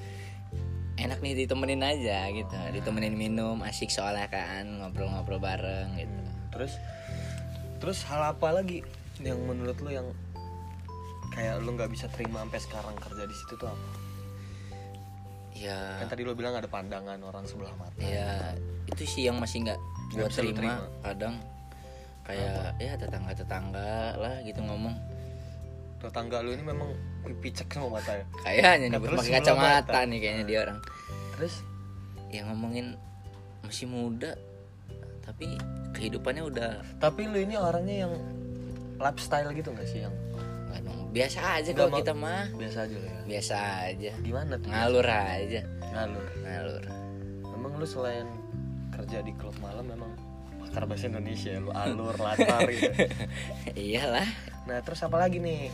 Enak 0.96 1.20
nih 1.20 1.34
ditemenin 1.36 1.84
aja 1.84 2.28
gitu, 2.30 2.56
ditemenin 2.72 3.16
minum, 3.16 3.60
asik 3.62 3.92
soalnya 3.92 4.28
kan 4.28 4.64
ngobrol-ngobrol 4.80 5.40
bareng 5.40 5.96
gitu. 5.96 6.16
Terus 6.52 6.74
terus 7.80 8.00
hal 8.08 8.32
apa 8.32 8.48
lagi 8.54 8.80
yang 9.24 9.40
menurut 9.44 9.78
lu 9.80 9.90
yang 9.92 10.08
kayak 11.32 11.60
lu 11.64 11.76
nggak 11.76 11.92
bisa 11.92 12.08
terima 12.12 12.44
sampai 12.48 12.60
sekarang 12.64 12.96
kerja 13.00 13.24
di 13.28 13.36
situ 13.36 13.54
tuh 13.56 13.68
apa? 13.68 13.88
Ya 15.56 16.04
Kan 16.04 16.08
tadi 16.12 16.28
lu 16.28 16.36
bilang 16.36 16.56
ada 16.60 16.68
pandangan 16.68 17.16
orang 17.24 17.48
sebelah 17.48 17.72
mata. 17.80 17.96
ya 18.04 18.56
itu 18.86 19.04
sih 19.08 19.24
yang 19.28 19.40
masih 19.40 19.64
nggak 19.66 19.80
lu 20.16 20.28
terima, 20.30 20.56
terima. 20.60 20.76
kadang 21.02 21.36
kayak 22.28 22.76
ya 22.78 22.94
tetangga 23.00 23.32
tetangga 23.34 24.16
lah 24.20 24.36
gitu 24.44 24.60
ngomong 24.62 24.96
Tetangga 25.96 26.44
lu 26.46 26.54
ini 26.54 26.62
memang 26.62 26.90
picek 27.42 27.72
sama 27.72 27.98
mata 27.98 28.14
ya. 28.14 28.26
kayaknya 28.46 28.94
nih 28.94 29.00
pakai 29.02 29.34
kacamata 29.42 29.90
mata. 29.90 30.00
nih 30.06 30.18
kayaknya 30.22 30.44
dia 30.46 30.60
orang 30.70 30.80
Terus 31.36 31.54
yang 32.30 32.46
ngomongin 32.52 32.94
masih 33.66 33.88
muda 33.90 34.38
tapi 35.26 35.58
kehidupannya 35.98 36.44
udah 36.46 36.72
tapi 37.02 37.26
lu 37.26 37.42
ini 37.42 37.58
orangnya 37.58 38.06
yang 38.06 38.14
lifestyle 38.98 39.50
gitu 39.52 39.70
nggak 39.70 39.86
sih 39.86 40.00
yang 40.02 40.16
nggak 40.66 40.82
dong 40.82 40.98
biasa 41.10 41.40
aja 41.56 41.70
kalau 41.72 41.92
kita 41.94 42.14
mah 42.14 42.48
biasa 42.52 42.78
aja 42.82 42.96
lo 42.96 43.06
ya? 43.06 43.22
biasa 43.26 43.56
aja 43.86 44.12
Gimana 44.20 44.54
tuh? 44.56 44.68
ngalur 44.68 45.06
aja 45.06 45.62
Ngalur. 45.88 46.26
ngalur 46.42 46.84
Emang 47.48 47.72
lu 47.74 47.86
selain 47.86 48.28
kerja 48.90 49.20
di 49.20 49.32
klub 49.34 49.56
malam 49.58 49.86
memang 49.86 50.12
pakar 50.60 50.84
bahasa 50.86 51.06
Indonesia 51.06 51.50
ya, 51.50 51.60
lu 51.60 51.72
alur 51.72 52.16
latar 52.16 52.68
gitu. 52.68 52.92
iyalah 53.78 54.28
Nah 54.66 54.82
terus 54.82 55.00
apa 55.00 55.16
lagi 55.16 55.38
nih? 55.38 55.70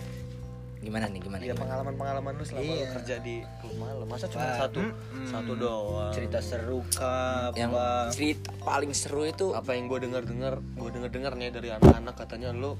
gimana 0.77 1.05
nih 1.05 1.21
gimana, 1.21 1.37
Ya 1.39 1.53
gimana? 1.53 1.61
pengalaman-pengalaman 1.61 2.33
lu 2.33 2.43
selama 2.43 2.63
lu 2.63 2.73
Iya. 2.75 2.87
kerja 2.91 3.15
di 3.19 3.35
klub 3.55 3.75
malam. 3.77 4.01
Masa 4.03 4.25
cuma 4.25 4.41
Wah, 4.43 4.57
satu 4.59 4.81
mm-mm. 4.81 5.25
satu 5.25 5.51
doang? 5.53 6.09
cerita 6.11 6.39
seru 6.39 6.81
kah 6.91 7.53
yang 7.53 7.69
apa 7.69 8.09
cerita 8.09 8.49
paling 8.59 8.89
seru 8.91 9.21
itu 9.23 9.53
apa 9.53 9.71
yang 9.71 9.85
gue 9.85 9.99
dengar 10.01 10.21
dengar 10.21 10.53
gue 10.57 10.89
dengar 10.91 11.09
dengar 11.09 11.33
nih 11.35 11.49
dari 11.49 11.69
anak-anak 11.71 12.13
katanya 12.15 12.49
lu 12.51 12.73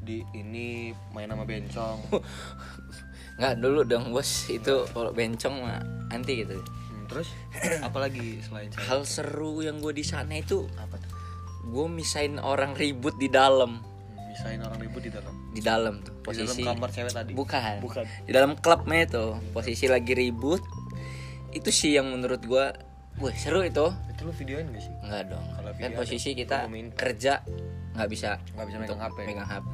di 0.00 0.24
ini 0.32 0.90
main 1.12 1.28
sama 1.28 1.44
bencong. 1.44 1.98
Nggak 3.40 3.54
dulu 3.60 3.80
dong 3.84 4.04
bos. 4.12 4.48
Itu 4.48 4.88
kalau 4.92 5.12
bencong 5.12 5.54
mah 5.60 5.80
anti 6.12 6.44
gitu. 6.44 6.56
Hmm, 6.60 7.04
terus? 7.08 7.28
Apalagi 7.86 8.40
selain 8.44 8.68
cewek? 8.72 8.84
hal 8.88 9.00
seru 9.04 9.60
yang 9.60 9.80
gue 9.80 9.92
di 9.92 10.04
sana 10.04 10.40
itu 10.40 10.66
apa 10.76 10.96
tuh? 10.96 11.12
gue 11.60 11.86
misain 11.92 12.40
orang 12.40 12.72
ribut 12.72 13.16
di 13.20 13.28
dalam. 13.28 13.84
Hmm, 13.84 14.32
misain 14.32 14.60
orang 14.64 14.80
ribut 14.80 15.04
di 15.04 15.12
dalam? 15.12 15.34
Di 15.52 15.60
dalam 15.60 15.94
tuh 16.00 16.14
di 16.16 16.24
posisi 16.24 16.64
dalam 16.64 16.80
kamar 16.80 16.90
cewek 16.92 17.12
tadi? 17.12 17.32
Bukan. 17.36 17.76
Bukan. 17.84 18.04
Di 18.24 18.32
dalam 18.32 18.52
klubnya 18.56 19.04
itu 19.04 19.24
posisi 19.52 19.84
lagi 19.84 20.16
ribut. 20.16 20.64
Itu 21.50 21.68
sih 21.68 21.98
yang 21.98 22.08
menurut 22.08 22.40
gue 22.46 22.64
wah 23.20 23.34
seru 23.36 23.60
itu. 23.60 23.92
Itu 24.08 24.20
lu 24.28 24.32
videoin 24.32 24.72
gak 24.72 24.80
sih? 24.80 24.94
Enggak 25.04 25.22
dong. 25.36 25.44
Kalau 25.52 25.70
kan 25.76 25.92
posisi 25.92 26.32
kita 26.32 26.64
kerja 26.96 27.44
nggak 27.90 28.08
bisa 28.10 28.38
nggak 28.54 28.66
bisa 28.70 28.76
megang 28.78 29.00
HP 29.02 29.18
megang 29.26 29.48
HP 29.50 29.72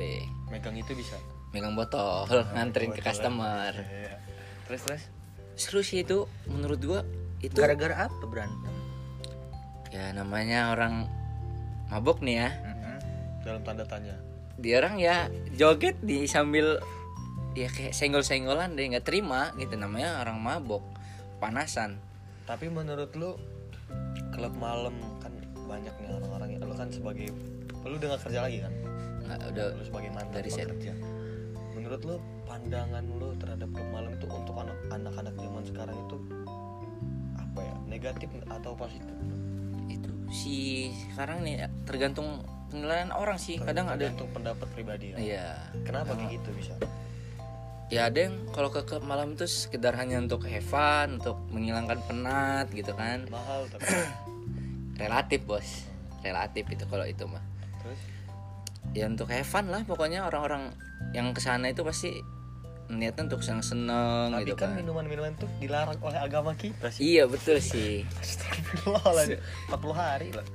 megang 0.50 0.76
itu 0.78 0.92
bisa. 0.96 1.16
Megang 1.54 1.74
botol 1.74 2.26
nganterin 2.54 2.92
ke 2.94 3.02
customer. 3.02 3.72
Iya. 3.74 4.18
terus 4.66 4.80
terus? 4.82 5.02
Seru 5.56 5.80
sih 5.80 6.02
itu 6.02 6.26
menurut 6.50 6.80
gua 6.82 7.00
itu 7.40 7.54
gara-gara 7.54 8.08
apa 8.08 8.24
berantem? 8.26 8.74
Ya 9.94 10.12
namanya 10.12 10.74
orang 10.74 11.08
mabok 11.88 12.20
nih 12.20 12.44
ya. 12.44 12.50
Dalam 13.46 13.62
tanda 13.62 13.86
tanya. 13.86 14.18
Dia 14.58 14.82
orang 14.82 14.98
ya 14.98 15.30
joget 15.54 15.96
di 16.02 16.26
sambil 16.26 16.80
ya 17.56 17.70
kayak 17.70 17.94
senggol-senggolan 17.94 18.74
deh 18.74 18.90
nggak 18.90 19.06
terima 19.06 19.54
gitu. 19.56 19.78
Namanya 19.78 20.20
orang 20.20 20.42
mabok 20.42 20.82
panasan. 21.38 21.96
Tapi 22.44 22.68
menurut 22.68 23.14
lu 23.14 23.38
klub 24.34 24.54
malam 24.58 24.94
kan 25.22 25.32
banyak 25.70 25.94
nih 26.02 26.10
orang-orang 26.10 26.48
ya. 26.52 26.58
Lu 26.66 26.74
kan 26.74 26.90
sebagai 26.90 27.30
lu 27.88 27.96
udah 27.98 28.08
gak 28.16 28.22
kerja 28.28 28.40
lagi 28.42 28.58
kan? 28.62 28.72
Nggak 29.26 29.40
udah 29.54 29.64
lu 29.74 29.82
sebagai 29.82 30.10
mantan 30.14 30.34
dari 30.34 30.50
set. 30.50 30.66
pekerja. 30.70 30.92
Menurut 31.74 32.00
lu 32.06 32.16
pandangan 32.46 33.04
lu 33.04 33.28
terhadap 33.38 33.68
klub 33.74 33.88
malam 33.90 34.10
itu 34.14 34.26
untuk 34.30 34.54
anak 34.58 34.78
anak-anak 34.90 35.34
zaman 35.38 35.62
sekarang 35.66 35.96
itu 35.96 36.16
apa 37.38 37.60
ya? 37.62 37.74
Negatif 37.86 38.28
atau 38.46 38.72
positif? 38.74 39.14
Itu 39.90 40.10
sih 40.30 40.94
sekarang 41.12 41.46
nih 41.46 41.66
tergantung 41.86 42.42
penilaian 42.70 43.10
orang 43.14 43.38
sih. 43.38 43.58
Kadang 43.62 43.86
ada 43.90 44.04
untuk 44.10 44.28
pendapat 44.34 44.66
pribadi 44.74 45.14
ya. 45.14 45.16
Iya. 45.18 45.46
Kenapa 45.86 46.14
kayak 46.18 46.42
gitu 46.42 46.50
bisa? 46.54 46.74
Ya 47.86 48.10
ada 48.10 48.18
yang 48.18 48.50
kalau 48.50 48.74
ke 48.74 48.82
klub 48.82 49.06
malam 49.06 49.38
itu 49.38 49.46
sekedar 49.46 49.94
hanya 49.94 50.18
untuk 50.18 50.42
have 50.42 50.66
fun 50.66 51.22
untuk 51.22 51.38
menghilangkan 51.54 52.02
penat 52.10 52.66
gitu 52.74 52.90
kan. 52.98 53.30
Mahal 53.30 53.70
tapi 53.70 53.86
relatif 55.02 55.46
bos. 55.46 55.86
Relatif 56.26 56.66
itu 56.66 56.82
kalau 56.90 57.06
itu 57.06 57.22
mah 57.30 57.55
ya 58.92 59.06
untuk 59.06 59.28
have 59.28 59.44
fun 59.44 59.66
lah 59.68 59.82
pokoknya 59.82 60.24
orang-orang 60.24 60.72
yang 61.12 61.32
ke 61.32 61.40
sana 61.40 61.70
itu 61.70 61.82
pasti 61.82 62.20
niatnya 62.86 63.26
untuk 63.26 63.42
seneng-seneng 63.42 64.30
tapi 64.30 64.46
gitu 64.46 64.54
kan 64.54 64.70
kan. 64.72 64.78
minuman-minuman 64.78 65.34
tuh 65.34 65.50
dilarang 65.58 65.98
oleh 65.98 66.18
agama 66.22 66.54
kita 66.54 66.86
sih. 66.94 67.18
Iya 67.18 67.26
betul 67.26 67.58
sih. 67.58 68.06
Astagfirullahaladzim. 68.22 69.42
40 69.74 69.90
hari 69.98 70.28
lah. 70.30 70.46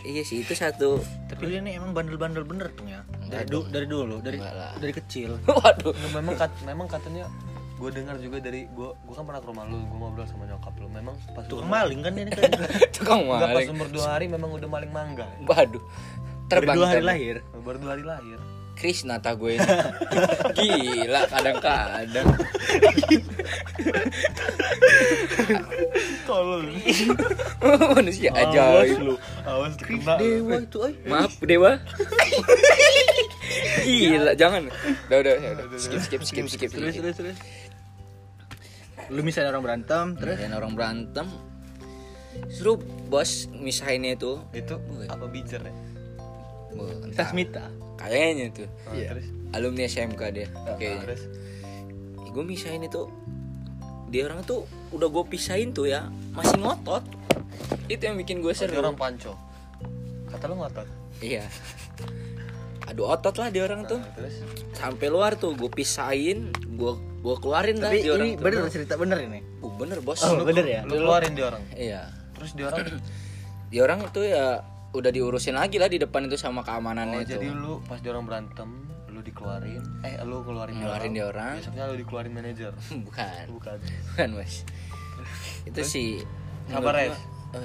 Iya 0.00 0.22
sih 0.24 0.40
itu 0.40 0.56
satu. 0.56 1.04
Tapi 1.28 1.44
dia 1.44 1.60
nih 1.60 1.76
emang 1.76 1.92
bandel-bandel 1.92 2.48
bener 2.48 2.72
tuh 2.72 2.88
ya. 2.88 3.04
Dari, 3.28 3.44
du- 3.44 3.68
dari 3.68 3.84
dulu, 3.84 4.24
dari 4.24 4.40
dari 4.80 4.92
kecil. 4.96 5.36
waduh. 5.60 5.92
Memang 6.16 6.40
kat, 6.40 6.50
memang 6.64 6.88
katanya 6.88 7.28
gue 7.74 7.90
dengar 7.92 8.16
juga 8.16 8.40
dari 8.40 8.64
gue 8.64 8.88
gue 8.96 9.14
kan 9.14 9.26
pernah 9.28 9.44
ke 9.44 9.48
rumah 9.52 9.68
lu 9.68 9.84
gue 9.84 9.98
ngobrol 10.00 10.24
sama 10.24 10.48
nyokap 10.48 10.72
lu. 10.80 10.88
Memang 10.88 11.14
pas 11.36 11.44
Tukang 11.44 11.68
maling 11.68 12.00
kan 12.00 12.12
ini 12.16 12.32
kan. 12.32 12.48
tukang 12.96 13.28
Enggak, 13.28 13.44
pas 13.44 13.60
maling. 13.60 13.68
umur 13.76 13.88
dua 13.92 14.06
hari 14.08 14.26
memang 14.32 14.48
udah 14.56 14.68
maling 14.72 14.88
mangga. 14.88 15.28
Waduh 15.44 15.84
Terbang 16.60 16.76
dua 16.76 16.86
hari 16.86 17.02
terbang. 17.02 17.10
lahir. 17.10 17.36
baru 17.64 17.78
dua 17.80 17.90
hari 17.96 18.04
lahir. 18.06 18.38
Krishna 18.74 19.22
tak 19.22 19.38
gue. 19.38 19.54
Ini 19.54 20.66
gila 21.06 21.22
kadang-kadang. 21.30 22.26
Tolol. 26.26 26.74
Manusia 27.94 28.30
aja 28.34 28.60
awas 28.74 28.90
lu 28.98 29.14
awas 29.46 29.72
kena 29.78 30.18
Dewa 30.18 30.58
itu, 30.58 30.78
ay. 30.82 30.94
maaf 31.06 31.32
dewa. 31.40 31.78
Gila 33.84 34.32
jangan. 34.34 34.66
Udah 35.08 35.18
udah, 35.22 35.34
udah. 35.38 35.78
skip 35.78 36.00
skip 36.02 36.22
skip 36.26 36.46
skip 36.50 36.70
Terus 36.74 36.94
terus 36.98 37.16
terus. 37.16 37.38
Lu 39.12 39.20
misalnya 39.22 39.52
orang 39.54 39.64
berantem, 39.64 40.04
terus? 40.18 40.36
dan 40.40 40.50
orang 40.56 40.72
berantem. 40.74 41.26
Seru 42.50 42.80
bos 43.06 43.46
misahinnya 43.54 44.18
itu. 44.18 44.42
Itu 44.50 44.82
apa 45.06 45.24
bijer 45.30 45.62
ya 45.62 45.93
Bu, 46.74 46.84
tas 47.14 47.30
entah, 47.30 47.30
mita. 47.32 47.64
kayaknya 47.96 48.50
tuh. 48.50 48.68
Oh, 48.86 48.92
Iya. 48.92 49.08
terus? 49.14 49.26
Alumni 49.54 49.86
SMK 49.86 50.22
dia 50.30 50.46
kayaknya. 50.74 51.00
terus? 51.06 51.22
Gue 52.34 52.42
misahin 52.42 52.82
itu 52.82 53.06
dia 54.10 54.26
orang 54.26 54.42
tuh 54.42 54.66
udah 54.90 55.06
gue 55.06 55.24
pisahin 55.30 55.70
tuh 55.70 55.86
ya 55.86 56.10
masih 56.34 56.58
ngotot. 56.58 57.06
Itu 57.86 58.02
yang 58.02 58.18
bikin 58.18 58.42
gue 58.42 58.50
oh, 58.50 58.54
dia 58.54 58.66
seru. 58.66 58.82
orang 58.82 58.98
panco. 58.98 59.38
Kata 60.26 60.50
lu 60.50 60.58
ngotot? 60.58 60.86
Iya. 61.22 61.46
Aduh 62.84 63.08
otot 63.08 63.38
lah 63.38 63.48
dia 63.48 63.64
orang 63.64 63.86
tuh. 63.86 63.96
Nah, 63.96 64.12
terus? 64.12 64.42
Sampai 64.74 65.08
luar 65.08 65.38
tuh 65.38 65.54
gue 65.54 65.70
pisahin 65.70 66.50
gue 66.52 66.92
gue 67.24 67.36
keluarin 67.40 67.80
lah 67.80 67.88
Tapi 67.88 68.04
dia 68.04 68.12
orang 68.12 68.28
ini 68.28 68.36
tuh. 68.36 68.44
bener 68.44 68.60
cerita 68.68 68.94
bener 68.98 69.18
ini. 69.24 69.40
Uh, 69.62 69.72
bener 69.78 69.98
bos. 70.04 70.20
Oh, 70.20 70.42
bener 70.44 70.66
ya? 70.66 70.80
lu 70.84 71.00
keluarin 71.00 71.32
dia 71.32 71.46
orang? 71.48 71.62
Iya. 71.72 72.02
Terus 72.34 72.50
dia 72.52 72.66
orang? 72.68 72.86
Dia 73.72 73.80
orang 73.82 74.00
tuh 74.12 74.26
ya 74.26 74.60
udah 74.94 75.10
diurusin 75.10 75.58
lagi 75.58 75.76
lah 75.82 75.90
di 75.90 75.98
depan 75.98 76.30
itu 76.30 76.38
sama 76.38 76.62
keamanannya 76.62 77.18
oh, 77.18 77.24
itu. 77.26 77.34
jadi 77.34 77.48
lu 77.50 77.82
pas 77.82 77.98
dia 77.98 78.14
orang 78.14 78.24
berantem 78.30 78.70
lu 79.10 79.22
dikeluarin. 79.22 79.82
Eh 80.02 80.18
lu 80.26 80.42
ngeluarin 80.42 80.74
Ngeluarin 80.74 81.10
dia 81.14 81.26
orang. 81.30 81.54
besoknya 81.62 81.86
lu 81.86 81.94
dikeluarin 81.98 82.32
manajer. 82.34 82.72
Bukan. 83.06 83.44
Bukan. 83.54 83.78
Bukan 84.10 84.28
mas. 84.34 84.66
Itu 85.62 85.80
sih 85.86 86.22
gua, 86.66 86.90
eh, 86.98 87.14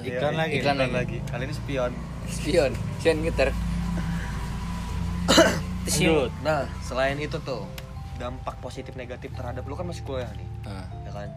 Iklan 0.06 0.38
lagi. 0.38 0.62
iklan 0.62 0.76
lagi. 0.78 0.94
lagi. 0.94 1.18
Kali 1.26 1.50
ini 1.50 1.54
spion. 1.54 1.92
Spion. 2.30 2.72
Spion 3.02 3.18
gitar 3.26 3.50
Lanjut. 5.90 6.30
nah 6.46 6.70
selain 6.86 7.18
itu 7.18 7.34
tuh 7.42 7.66
dampak 8.14 8.62
positif 8.62 8.94
negatif 8.94 9.34
terhadap 9.34 9.66
lu 9.66 9.74
kan 9.74 9.90
masih 9.90 10.06
kuliah 10.06 10.30
nih. 10.38 10.46
Ah, 10.68 10.86
ya 11.02 11.10
kan? 11.10 11.28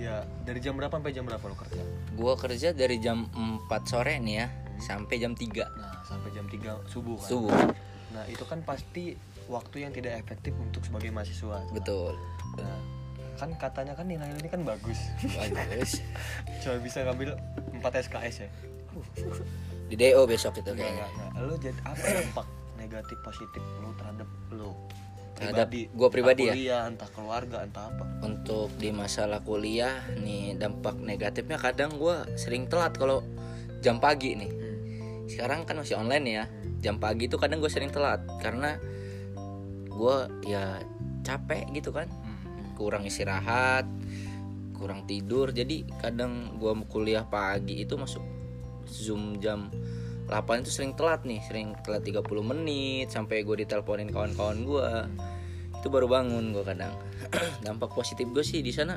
Ya 0.00 0.16
dari 0.48 0.64
jam 0.64 0.72
berapa 0.80 0.96
sampai 0.96 1.12
jam 1.12 1.28
berapa 1.28 1.44
lu 1.44 1.52
kerja? 1.52 1.82
Gua 2.16 2.32
kerja 2.40 2.72
dari 2.72 2.96
jam 2.96 3.28
4 3.36 3.68
sore 3.84 4.16
nih 4.16 4.34
ya 4.40 4.48
sampai 4.80 5.20
jam 5.20 5.32
3 5.36 5.46
nah 5.78 6.00
sampai 6.04 6.30
jam 6.34 6.44
3 6.48 6.90
subuh 6.90 7.16
kan. 7.20 7.28
Subuh. 7.28 7.52
Nah 8.10 8.24
itu 8.26 8.42
kan 8.42 8.60
pasti 8.66 9.14
waktu 9.46 9.86
yang 9.86 9.92
tidak 9.94 10.18
efektif 10.18 10.54
untuk 10.58 10.82
sebagai 10.82 11.10
mahasiswa. 11.14 11.62
Betul. 11.70 12.18
nah 12.58 12.78
kan 13.38 13.56
katanya 13.56 13.96
kan 13.96 14.04
nilai 14.04 14.28
ini 14.36 14.48
kan 14.52 14.60
bagus. 14.66 15.00
Bagus. 15.24 16.04
Cuma 16.60 16.76
bisa 16.82 17.06
ngambil 17.08 17.40
4 17.80 18.04
SKS 18.04 18.36
ya? 18.44 18.50
Di 19.88 19.96
DO 19.96 20.22
besok 20.28 20.60
itu 20.60 20.70
kayaknya. 20.76 21.08
enggak. 21.08 21.30
Lu 21.40 21.54
jadi 21.56 21.80
apa 21.88 22.04
dampak 22.04 22.46
negatif 22.76 23.16
positif 23.24 23.62
lu 23.80 23.90
terhadap 23.96 24.28
lu? 24.52 24.76
Terhadap 25.40 25.72
gua 25.96 26.08
pribadi 26.12 26.52
ya? 26.52 26.52
entah 26.52 26.60
kuliah, 26.60 26.82
entah 26.84 27.10
keluarga, 27.16 27.56
entah 27.64 27.84
apa. 27.88 28.04
untuk 28.28 28.68
di 28.76 28.92
masalah 28.92 29.40
kuliah 29.40 30.04
nih 30.20 30.60
dampak 30.60 31.00
negatifnya 31.00 31.56
kadang 31.56 31.96
gua 31.96 32.28
sering 32.36 32.68
telat 32.68 32.92
kalau 32.92 33.24
jam 33.80 33.96
pagi 33.96 34.36
nih 34.36 34.69
sekarang 35.30 35.62
kan 35.64 35.78
masih 35.78 35.94
online 35.94 36.26
ya. 36.26 36.44
Jam 36.82 36.98
pagi 36.98 37.30
itu 37.30 37.38
kadang 37.38 37.62
gue 37.62 37.70
sering 37.70 37.94
telat 37.94 38.24
karena 38.42 38.76
gua 39.86 40.26
ya 40.42 40.82
capek 41.22 41.70
gitu 41.76 41.94
kan. 41.94 42.10
Kurang 42.74 43.06
istirahat 43.06 43.86
kurang 44.80 45.04
tidur. 45.04 45.52
Jadi 45.52 45.84
kadang 46.00 46.56
gua 46.56 46.72
kuliah 46.88 47.28
pagi 47.28 47.84
itu 47.84 48.00
masuk 48.00 48.24
zoom 48.88 49.36
jam 49.38 49.68
8 50.32 50.64
itu 50.64 50.72
sering 50.72 50.96
telat 50.96 51.20
nih. 51.28 51.44
Sering 51.44 51.76
telat 51.84 52.00
30 52.00 52.24
menit 52.40 53.12
sampai 53.12 53.44
gue 53.44 53.60
diteleponin 53.66 54.08
kawan-kawan 54.08 54.58
gua. 54.64 55.04
Itu 55.76 55.92
baru 55.92 56.08
bangun 56.08 56.56
gue 56.56 56.64
kadang. 56.64 56.96
Dampak 57.66 57.92
positif 57.92 58.24
gue 58.32 58.40
sih 58.46 58.64
di 58.64 58.72
sana. 58.72 58.96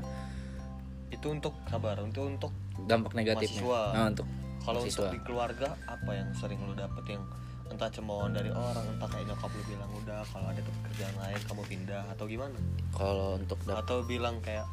Itu 1.12 1.34
untuk 1.34 1.58
sabar, 1.68 2.00
untuk 2.00 2.26
untuk 2.26 2.52
dampak 2.90 3.14
negatifnya. 3.14 3.62
Mahasiswa. 3.62 3.82
nah, 3.96 4.06
untuk 4.10 4.28
kalau 4.64 4.80
untuk 4.82 5.08
di 5.10 5.20
keluarga 5.22 5.76
apa 5.86 6.12
yang 6.12 6.30
sering 6.34 6.60
lu 6.60 6.74
dapet 6.74 7.04
yang 7.10 7.24
entah 7.66 7.90
cemoohan 7.90 8.32
dari 8.32 8.50
orang, 8.50 8.86
entah 8.88 9.08
kayak 9.08 9.26
nyokap 9.26 9.50
lu 9.50 9.64
bilang 9.66 9.90
udah 9.96 10.22
kalau 10.26 10.48
ada 10.48 10.62
kerjaan 10.62 11.16
lain 11.18 11.40
kamu 11.42 11.64
pindah 11.66 12.04
atau 12.08 12.26
gimana? 12.26 12.58
kalau 12.92 13.36
untuk 13.36 13.58
dap- 13.64 13.82
Atau 13.82 13.98
bilang 14.04 14.38
kayak 14.40 14.64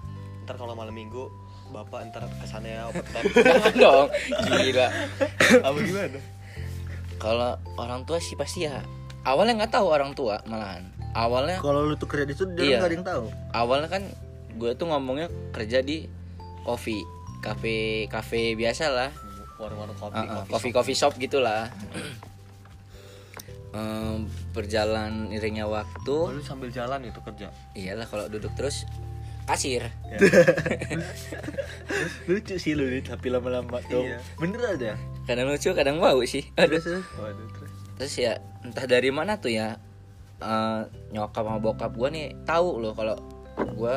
ntar 0.43 0.55
kalau 0.55 0.73
malam 0.73 0.93
minggu 0.93 1.27
bapak 1.71 2.07
ntar 2.07 2.27
ke 2.27 2.45
sana 2.45 2.67
ya 2.67 2.83
open 2.87 3.05
Jangan 3.33 3.75
dong 3.75 4.09
gila 4.45 4.89
apa 5.61 5.79
gimana? 5.81 6.19
kalau 7.17 7.51
orang 7.77 8.03
tua 8.03 8.19
sih 8.19 8.35
pasti 8.35 8.65
ya 8.65 8.83
awalnya 9.23 9.55
nggak 9.59 9.73
tahu 9.73 9.87
orang 9.87 10.13
tua 10.13 10.41
malahan 10.45 10.85
awalnya 11.13 11.57
Kalau 11.59 11.85
lu 11.85 11.95
tuh 11.95 12.07
kerja 12.07 12.25
di 12.25 12.33
situ 12.33 12.45
dia 12.53 12.65
Iya. 12.67 12.77
nggak 12.77 12.87
ada 12.87 12.97
yang 12.97 13.07
tahu. 13.07 13.25
awalnya 13.53 13.89
kan 13.89 14.03
gue 14.53 14.71
tuh 14.75 14.87
ngomongnya 14.87 15.27
kerja 15.51 15.81
di 15.81 16.05
coffee 16.61 17.01
cafe 17.39 17.77
cafe 18.07 18.53
biasa 18.53 18.85
lah 18.89 19.11
Warung-warung 19.61 19.95
kopi, 19.95 20.17
Uh, 20.17 20.25
uh, 20.25 20.35
kopi 20.41 20.49
coffee 20.49 20.73
coffee 20.73 20.97
shop 20.97 21.13
gitulah 21.15 21.69
Em, 23.71 24.27
berjalan 24.51 25.31
iringnya 25.31 25.63
waktu 25.63 26.11
Oh, 26.11 26.35
lu 26.35 26.43
sambil 26.43 26.67
jalan 26.71 27.07
itu 27.07 27.23
kerja. 27.23 27.55
iyalah 27.71 28.03
kalau 28.03 28.27
duduk 28.27 28.51
terus 28.57 28.83
kasir 29.47 29.87
Lucu 32.27 32.57
sih 32.57 32.73
lu 32.75 32.89
tapi 33.01 33.29
lama-lama 33.29 33.79
tuh. 33.85 34.03
Iya. 34.03 34.19
Bener 34.37 34.61
aja. 34.65 34.93
kadang 35.23 35.47
lucu 35.47 35.71
kadang 35.71 36.03
bau 36.03 36.19
sih 36.25 36.43
aduh 36.57 36.81
Terus 36.83 36.83
terus. 36.83 37.07
Waduh, 37.15 37.47
terus. 37.55 37.71
terus 37.95 38.15
ya 38.17 38.33
entah 38.61 38.85
dari 38.85 39.09
mana 39.15 39.39
tuh 39.39 39.53
ya 39.53 39.79
eh, 40.41 40.81
nyokap 41.13 41.45
sama 41.45 41.61
bokap 41.61 41.93
gue 41.95 42.09
nih 42.11 42.27
tahu 42.43 42.83
loh 42.83 42.91
kalau 42.91 43.15
gue 43.55 43.95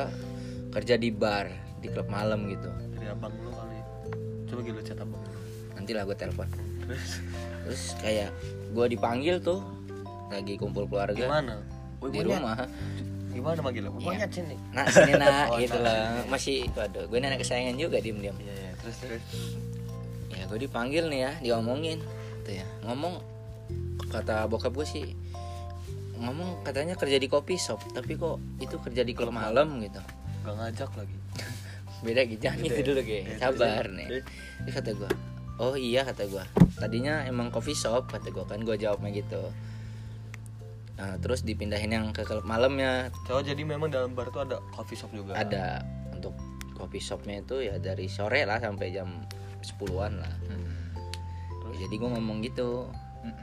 kerja 0.69 0.93
di 0.93 1.10
bar 1.10 1.49
di 1.82 1.89
klub 1.89 2.06
malam 2.06 2.45
gitu 2.45 2.69
Dari 2.93 3.10
abang 3.10 3.34
lu 3.34 3.49
kali. 3.49 3.78
Coba 4.45 4.62
gitu 4.62 4.80
chat 4.86 5.02
abang. 5.02 5.17
Nanti 5.84 5.91
lah 5.91 6.08
gue 6.08 6.15
telepon. 6.15 6.48
Terus? 6.88 7.19
Terus 7.67 7.84
kayak 8.00 8.32
gue 8.72 8.86
dipanggil 8.88 9.43
tuh 9.43 9.60
lagi 10.32 10.56
kumpul 10.56 10.88
keluarga. 10.88 11.19
Gimana? 11.19 11.60
Woi, 12.00 12.15
di 12.15 12.24
rumah. 12.24 12.56
Gimana 13.36 13.60
manggil 13.60 13.84
lu? 13.84 13.91
Iya. 14.00 14.08
Monyet 14.08 14.32
sini. 14.32 14.56
nak 14.72 14.88
sini 14.88 15.12
nak 15.19 15.48
Oh, 15.52 15.60
gitu 15.60 15.76
lah 15.84 16.24
masih 16.32 16.63
waduh 16.72 17.04
gue 17.12 17.19
anak 17.19 17.43
kesayangan 17.43 17.76
juga 17.76 18.00
diem 18.00 18.15
diem 18.24 18.38
Iya, 18.39 18.54
iya. 18.56 18.72
Terus 18.80 18.96
terus. 19.04 19.24
ya 20.32 20.48
gue 20.48 20.60
dipanggil 20.63 21.04
nih 21.12 21.19
ya 21.28 21.32
diomongin. 21.43 22.00
Tuh 22.48 22.54
ya 22.56 22.67
ngomong 22.88 23.19
kata 24.08 24.48
bokap 24.48 24.72
gue 24.72 24.88
sih 24.88 25.06
ngomong 26.24 26.63
katanya 26.63 26.96
kerja 26.96 27.19
di 27.19 27.28
kopi 27.28 27.60
shop 27.60 27.84
tapi 27.91 28.15
kok 28.15 28.39
itu 28.63 28.80
kerja 28.80 29.04
di 29.04 29.12
klub 29.12 29.36
malam 29.36 29.84
gitu. 29.84 30.00
Gak 30.48 30.56
ngajak 30.56 30.91
lagi. 30.96 31.17
beda 32.08 32.22
gitu 32.32 32.39
jangan 32.48 32.63
gitu 32.63 32.80
dulu 32.96 33.02
ge. 33.04 33.19
Sabar 33.36 33.91
nih. 33.91 34.08
Terus? 34.08 34.24
Kata 34.72 34.91
gue 34.96 35.12
oh 35.61 35.75
iya 35.77 36.01
kata 36.05 36.25
gue 36.29 36.45
tadinya 36.77 37.25
emang 37.25 37.53
coffee 37.53 37.77
shop 37.77 38.09
kata 38.09 38.33
gue 38.33 38.45
kan 38.45 38.61
gue 38.61 38.75
jawabnya 38.77 39.11
gitu. 39.13 39.43
Nah, 40.93 41.17
terus 41.17 41.41
dipindahin 41.41 41.89
yang 41.89 42.05
ke 42.13 42.21
klub 42.21 42.45
malamnya. 42.45 43.09
Coba 43.25 43.41
jadi 43.41 43.65
memang 43.65 43.89
dalam 43.89 44.13
bar 44.13 44.29
tuh 44.29 44.45
ada 44.45 44.61
coffee 44.77 44.93
shop 44.93 45.09
juga. 45.09 45.33
ada. 45.33 45.81
Untuk 46.13 46.37
coffee 46.77 47.01
shopnya 47.01 47.41
itu 47.41 47.65
ya 47.65 47.81
dari 47.81 48.05
sore 48.05 48.45
lah 48.45 48.61
sampai 48.61 48.93
jam 48.93 49.25
10-an 49.65 50.21
lah. 50.21 50.33
Ya, 51.73 51.89
jadi 51.89 51.95
gue 51.97 52.09
ngomong 52.13 52.45
gitu. 52.45 52.93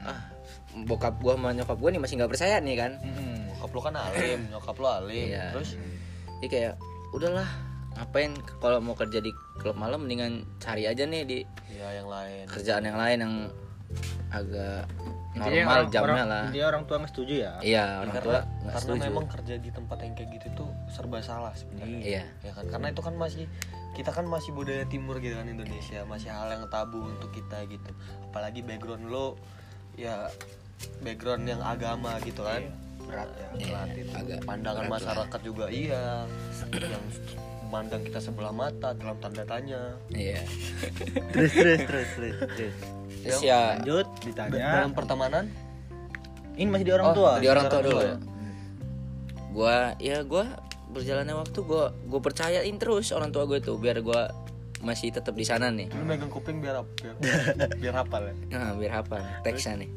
Ah 0.07 0.31
bokap 0.87 1.19
gue 1.19 1.33
sama 1.35 1.51
nyokap 1.51 1.77
gue 1.77 1.89
nih 1.91 2.01
masih 2.01 2.15
nggak 2.19 2.31
percaya 2.31 2.55
nih 2.63 2.75
kan? 2.79 2.91
Hmm, 3.03 3.51
nyokap 3.51 3.69
lu 3.75 3.79
kan 3.83 3.95
alim, 3.99 4.39
nyokap 4.47 4.75
lu 4.79 4.87
alim. 4.87 5.25
Iya. 5.35 5.45
Terus? 5.55 5.69
Jadi 6.39 6.47
kayak 6.47 6.73
udahlah 7.11 7.49
ngapain 7.99 8.31
kalau 8.63 8.79
mau 8.79 8.95
kerja 8.95 9.19
di 9.19 9.31
klub 9.61 9.75
malam 9.75 10.01
mendingan 10.01 10.33
cari 10.57 10.83
aja 10.83 11.03
nih 11.03 11.21
di 11.23 11.39
ya 11.71 11.93
yang 11.93 12.07
lain. 12.07 12.45
kerjaan 12.45 12.81
yang 12.81 12.97
lain 12.97 13.17
yang 13.19 13.35
agak 14.29 14.87
Intinya 15.31 15.47
normal 15.63 15.71
orang- 15.77 15.91
jamnya 15.91 16.11
orang- 16.17 16.27
lah 16.27 16.45
Dia 16.49 16.65
orang 16.65 16.83
tua 16.83 16.95
nggak 16.97 17.11
setuju 17.11 17.33
ya. 17.39 17.51
iya 17.61 17.85
orang 17.97 18.13
karena 18.13 18.25
tua 18.25 18.33
nggak 18.33 18.45
karena 18.65 18.79
setuju 18.81 19.01
memang 19.05 19.25
kerja 19.29 19.55
di 19.57 19.69
tempat 19.69 19.97
yang 20.01 20.13
kayak 20.13 20.29
gitu 20.33 20.47
tuh 20.55 20.69
serba 20.87 21.17
salah 21.21 21.53
sebenarnya. 21.53 21.99
iya 22.01 22.23
Ya 22.41 22.51
kan 22.51 22.65
karena 22.67 22.87
itu 22.89 23.01
kan 23.01 23.15
masih 23.15 23.45
kita 23.91 24.09
kan 24.09 24.25
masih 24.25 24.51
budaya 24.51 24.83
timur 24.85 25.19
gitu 25.19 25.35
kan 25.35 25.45
Indonesia 25.45 25.99
masih 26.03 26.29
hal 26.29 26.47
yang 26.49 26.63
tabu 26.67 26.99
untuk 27.05 27.29
kita 27.29 27.63
gitu 27.65 27.91
apalagi 28.25 28.59
background 28.61 29.05
lo 29.05 29.35
ya 29.93 30.27
background 30.99 31.43
yang 31.45 31.59
agama 31.61 32.15
gitu 32.21 32.41
kan 32.41 32.63
berat 33.01 33.27
ya 33.29 33.47
Iya, 33.53 33.65
berat 33.67 33.89
itu. 33.93 34.11
agak 34.13 34.39
pandangan 34.41 34.83
berat 34.83 34.87
lah. 34.89 34.95
masyarakat 35.03 35.39
juga 35.41 35.65
iya 35.67 36.03
yang 36.93 37.05
memandang 37.71 38.03
kita 38.03 38.19
sebelah 38.19 38.51
mata 38.51 38.91
dalam 38.91 39.15
tanda 39.23 39.47
tanya. 39.47 39.95
Iya. 40.11 40.43
Terus 41.31 41.51
terus 41.55 41.79
terus 41.87 42.09
terus, 42.19 42.35
terus. 42.51 43.39
ya 43.39 43.79
lanjut 43.79 44.07
ditanya. 44.19 44.83
dalam 44.83 44.91
pertemanan? 44.91 45.47
Ini 46.59 46.67
masih 46.67 46.83
di 46.83 46.91
orang 46.91 47.07
Oh, 47.07 47.15
tua? 47.15 47.31
di 47.39 47.47
orang 47.47 47.71
tua 47.71 47.79
Orang 47.79 47.87
dulu 47.87 47.99
tua 48.03 48.11
ya 48.11 48.17
gua 49.51 49.77
ya 49.99 50.17
gua 50.23 50.45
berjalannya 50.91 51.35
waktu 51.35 51.59
gua 51.63 51.95
gua 52.07 52.19
percayain 52.19 52.75
terus 52.75 53.15
orang 53.15 53.31
tua 53.31 53.47
gue 53.47 53.63
tuh 53.63 53.79
biar 53.79 54.03
gua 54.03 54.27
masih 54.83 55.15
tetap 55.15 55.31
di 55.31 55.47
sana 55.47 55.71
nih. 55.71 55.87
Lu 55.95 56.03
megang 56.03 56.27
kuping 56.27 56.59
biar 56.59 56.83
biar 56.99 57.15
biar 57.83 57.93
hafal 58.03 58.27
ya? 58.27 58.35
Nah 58.51 58.75
biar 58.75 58.91
hafal 58.99 59.23
teksnya 59.47 59.79
nih. 59.87 59.89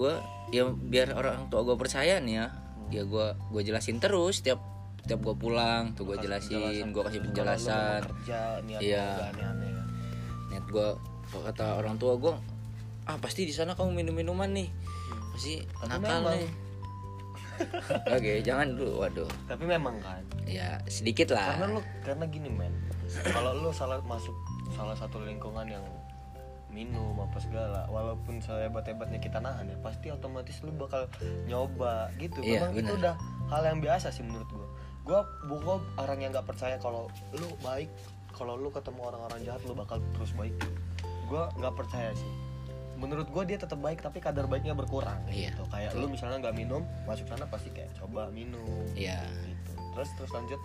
Gua 0.00 0.16
ya 0.48 0.64
biar 0.72 1.12
orang 1.12 1.52
tua 1.52 1.60
gue 1.60 1.76
percaya 1.76 2.16
nih 2.24 2.34
ya 2.40 2.46
ya 2.88 3.02
gua 3.04 3.36
gua 3.52 3.60
jelasin 3.60 4.00
terus 4.00 4.40
tiap 4.40 4.60
tiap 5.04 5.20
gua 5.20 5.34
pulang 5.34 5.92
tuh 5.92 6.02
gua 6.04 6.16
jelasin 6.16 6.90
gua 6.90 7.06
kasih 7.06 7.20
penjelasan. 7.22 8.00
kerja 8.02 8.58
niat 8.60 8.80
Iya. 8.80 9.06
agak 9.06 9.28
aneh-aneh 9.32 9.68
ya. 9.68 9.82
niat 10.48 10.64
gue 10.66 10.88
kata 11.28 11.66
orang 11.76 11.94
tua 11.94 12.16
gue 12.16 12.32
ah 13.04 13.16
pasti 13.16 13.44
di 13.44 13.52
sana 13.52 13.72
kamu 13.72 13.92
minum 13.94 14.12
minuman 14.12 14.48
nih. 14.48 14.68
Pasti 15.32 15.60
Tapi 15.60 15.88
nakal 15.88 16.18
memang. 16.20 16.36
nih. 16.36 16.50
Oke 18.16 18.32
jangan 18.40 18.66
dulu 18.72 18.92
waduh. 19.00 19.28
Tapi 19.44 19.64
memang 19.64 19.96
kan. 19.98 20.22
Ya 20.44 20.78
sedikit 20.86 21.32
lah. 21.32 21.52
Karena 21.54 21.66
lu 21.72 21.80
karena 22.00 22.24
gini 22.26 22.48
men. 22.48 22.72
Kalau 23.24 23.56
lu 23.56 23.70
salah 23.70 23.98
masuk 24.02 24.32
salah 24.70 24.94
satu 24.94 25.20
lingkungan 25.20 25.66
yang 25.66 25.84
minum 26.68 27.16
apa 27.16 27.40
segala 27.40 27.88
walaupun 27.88 28.38
sehebat 28.38 28.84
hebatnya 28.84 29.16
kita 29.16 29.40
nahan 29.40 29.64
ya 29.64 29.76
pasti 29.80 30.12
otomatis 30.12 30.60
lu 30.60 30.70
bakal 30.72 31.08
nyoba 31.44 32.12
gitu. 32.16 32.38
Iya, 32.40 32.68
memang 32.68 32.72
itu 32.74 32.84
benar. 32.84 33.00
udah 33.00 33.14
hal 33.48 33.62
yang 33.64 33.78
biasa 33.80 34.12
sih 34.12 34.20
menurut 34.20 34.44
gua 34.48 34.67
gua 35.08 35.24
gua 35.48 35.80
orang 35.96 36.20
yang 36.20 36.30
nggak 36.30 36.44
percaya 36.44 36.76
kalau 36.76 37.08
lu 37.32 37.48
baik 37.64 37.88
kalau 38.30 38.54
lu 38.54 38.68
ketemu 38.68 39.00
orang-orang 39.02 39.40
jahat 39.42 39.64
lu 39.64 39.72
bakal 39.72 39.98
terus 40.12 40.30
baik. 40.36 40.52
Gua 41.26 41.48
nggak 41.56 41.74
percaya 41.74 42.12
sih. 42.12 42.28
Menurut 42.94 43.26
gua 43.30 43.42
dia 43.42 43.56
tetap 43.56 43.80
baik 43.80 43.98
tapi 43.98 44.20
kadar 44.20 44.44
baiknya 44.44 44.74
berkurang 44.74 45.16
Iya, 45.26 45.54
gitu. 45.54 45.64
Kayak 45.70 45.96
lu 45.96 46.06
misalnya 46.06 46.44
nggak 46.44 46.56
minum 46.56 46.82
masuk 47.08 47.24
sana 47.26 47.48
pasti 47.48 47.72
kayak 47.72 47.94
coba 47.96 48.28
minum 48.28 48.84
ya 48.92 49.24
gitu. 49.42 49.70
Terus 49.96 50.08
terus 50.20 50.30
lanjut. 50.30 50.60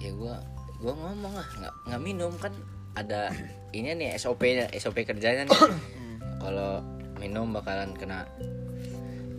Ya 0.00 0.10
gue 0.12 0.34
gue 0.80 0.92
ngomong 0.96 1.32
lah 1.36 1.44
nggak 1.60 1.74
nggak 1.92 2.00
minum 2.00 2.32
kan 2.40 2.52
ada 2.96 3.28
ini 3.76 3.92
nih 3.96 4.16
SOP-nya 4.16 4.72
SOP 4.76 5.04
kerjanya 5.04 5.44
nih. 5.44 5.58
Kalau 6.42 6.80
minum 7.20 7.52
bakalan 7.52 7.92
kena 7.92 8.24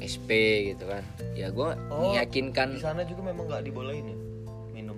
SP 0.02 0.30
gitu 0.74 0.86
kan. 0.86 1.02
Ya 1.34 1.50
gue 1.50 1.70
Oh, 1.90 2.14
meyakinkan 2.14 2.74
di 2.74 2.82
sana 2.82 3.02
juga 3.06 3.22
memang 3.26 3.46
nggak 3.50 3.66
dibolehin 3.66 4.06
ya 4.06 4.18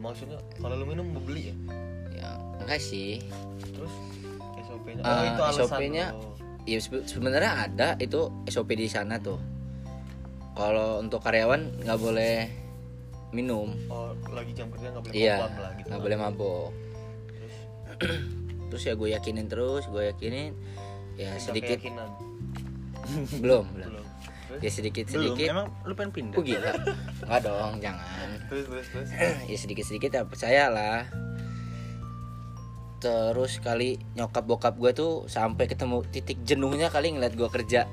maksudnya 0.04 0.38
kalau 0.60 0.76
lu 0.76 0.86
minum 0.86 1.08
mau 1.08 1.24
beli 1.24 1.50
ya? 1.50 1.56
Ya 2.14 2.30
enggak 2.60 2.84
sih. 2.84 3.24
Terus 3.64 3.94
SOP-nya 4.64 5.02
Ah, 5.02 5.10
oh 5.10 5.24
itu 5.24 5.42
alasan 5.42 5.64
SOP-nya 5.66 6.06
Oh. 6.12 6.36
ya 6.64 6.80
sebe- 6.80 7.08
sebenarnya 7.08 7.52
ada 7.64 7.88
itu 7.98 8.20
SOP 8.46 8.76
di 8.76 8.92
sana 8.92 9.16
tuh. 9.18 9.40
Kalau 10.54 11.00
untuk 11.00 11.24
karyawan 11.24 11.82
nggak 11.82 12.00
boleh 12.00 12.36
minum. 13.32 13.72
Oh 13.88 14.12
lagi 14.30 14.52
jam 14.54 14.68
kerja 14.70 14.92
nggak 14.92 15.04
boleh 15.04 15.16
iya 15.16 15.36
mabok 15.40 15.58
lah 15.58 15.72
gitu. 15.74 15.88
nggak 15.88 16.02
boleh 16.04 16.18
mabok. 16.20 16.70
Terus? 17.32 18.82
Ya 18.90 18.98
gue 18.98 19.06
yakinin 19.08 19.46
terus 19.48 19.86
gue 19.86 20.04
yakinin. 20.04 20.52
Ya 21.14 21.32
Tinggal 21.32 21.40
sedikit. 21.40 21.78
belum. 23.44 23.66
Belum 23.72 24.03
terus? 24.54 24.62
Ya 24.62 24.72
sedikit 24.72 25.06
belum 25.08 25.16
sedikit 25.34 25.48
emang 25.50 25.68
lu 25.82 25.94
pengen 25.94 26.12
pindah? 26.12 26.38
Oh 26.38 26.44
gila. 26.44 26.72
Nggak 27.24 27.40
dong 27.42 27.74
jangan. 27.80 28.28
Terus 28.48 28.66
terus 28.68 28.88
terus? 28.88 29.10
Ya 29.52 29.58
sedikit 29.58 29.84
sedikit 29.84 30.10
ya 30.12 30.22
percayalah. 30.24 31.10
Terus 32.98 33.60
kali 33.60 34.00
nyokap 34.14 34.44
bokap 34.44 34.76
gue 34.78 34.92
tuh 34.92 35.12
sampai 35.28 35.68
ketemu 35.68 36.08
titik 36.08 36.40
jenuhnya 36.42 36.88
kali 36.88 37.12
ngeliat 37.12 37.34
gue 37.34 37.50
kerja. 37.50 37.84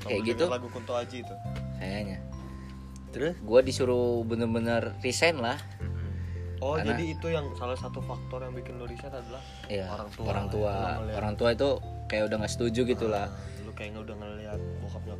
Kayak 0.00 0.12
Kamu 0.16 0.28
gitu. 0.28 0.44
denger 0.46 0.54
lagu 0.54 0.68
Kunto 0.68 0.92
Aji 0.94 1.16
itu? 1.20 1.34
Kayaknya. 1.76 2.18
Terus? 3.10 3.34
Gue 3.38 3.60
disuruh 3.60 4.22
bener-bener 4.22 4.94
resign 5.00 5.36
lah. 5.36 5.58
Oh 6.62 6.78
Karena- 6.78 6.94
jadi 6.94 7.04
itu 7.10 7.26
yang 7.26 7.50
salah 7.56 7.74
satu 7.74 7.98
faktor 8.00 8.38
yang 8.40 8.54
bikin 8.54 8.78
lo 8.78 8.86
resign 8.86 9.10
adalah 9.10 9.42
ya 9.66 9.90
Orang 9.90 10.08
tua 10.08 10.24
orang 10.24 10.46
lah, 10.46 10.52
tua. 10.54 10.70
ya. 10.70 10.78
Ngeliat- 10.94 11.16
orang 11.18 11.34
tua 11.34 11.48
itu 11.50 11.68
kayak 12.06 12.22
udah 12.30 12.36
nggak 12.38 12.52
setuju 12.54 12.80
gitu 12.86 13.06
lah 13.10 13.26
Ah, 13.26 13.62
lu 13.66 13.72
kayaknya 13.74 13.98
udah 14.00 14.14
ngeliat 14.14 14.60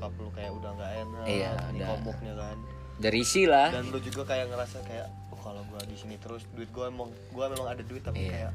nyokap 0.03 0.19
lu 0.19 0.31
kayak 0.35 0.51
udah 0.51 0.71
nggak 0.75 0.93
enak 0.99 1.25
Iya, 1.31 1.51
di 1.71 1.79
komuknya 1.79 2.33
kan 2.35 2.57
dari 2.99 3.19
isi 3.23 3.43
lah 3.47 3.71
dan 3.71 3.87
lu 3.95 3.99
juga 4.03 4.23
kayak 4.27 4.51
ngerasa 4.51 4.83
kayak 4.83 5.07
oh 5.31 5.38
kalau 5.38 5.62
gua 5.71 5.79
di 5.87 5.95
sini 5.95 6.19
terus 6.19 6.43
duit 6.51 6.67
gua 6.75 6.91
emang 6.91 7.15
gua 7.31 7.47
memang 7.47 7.71
ada 7.71 7.83
duit 7.87 8.03
tapi 8.03 8.27
Iya. 8.27 8.51
kayak 8.51 8.53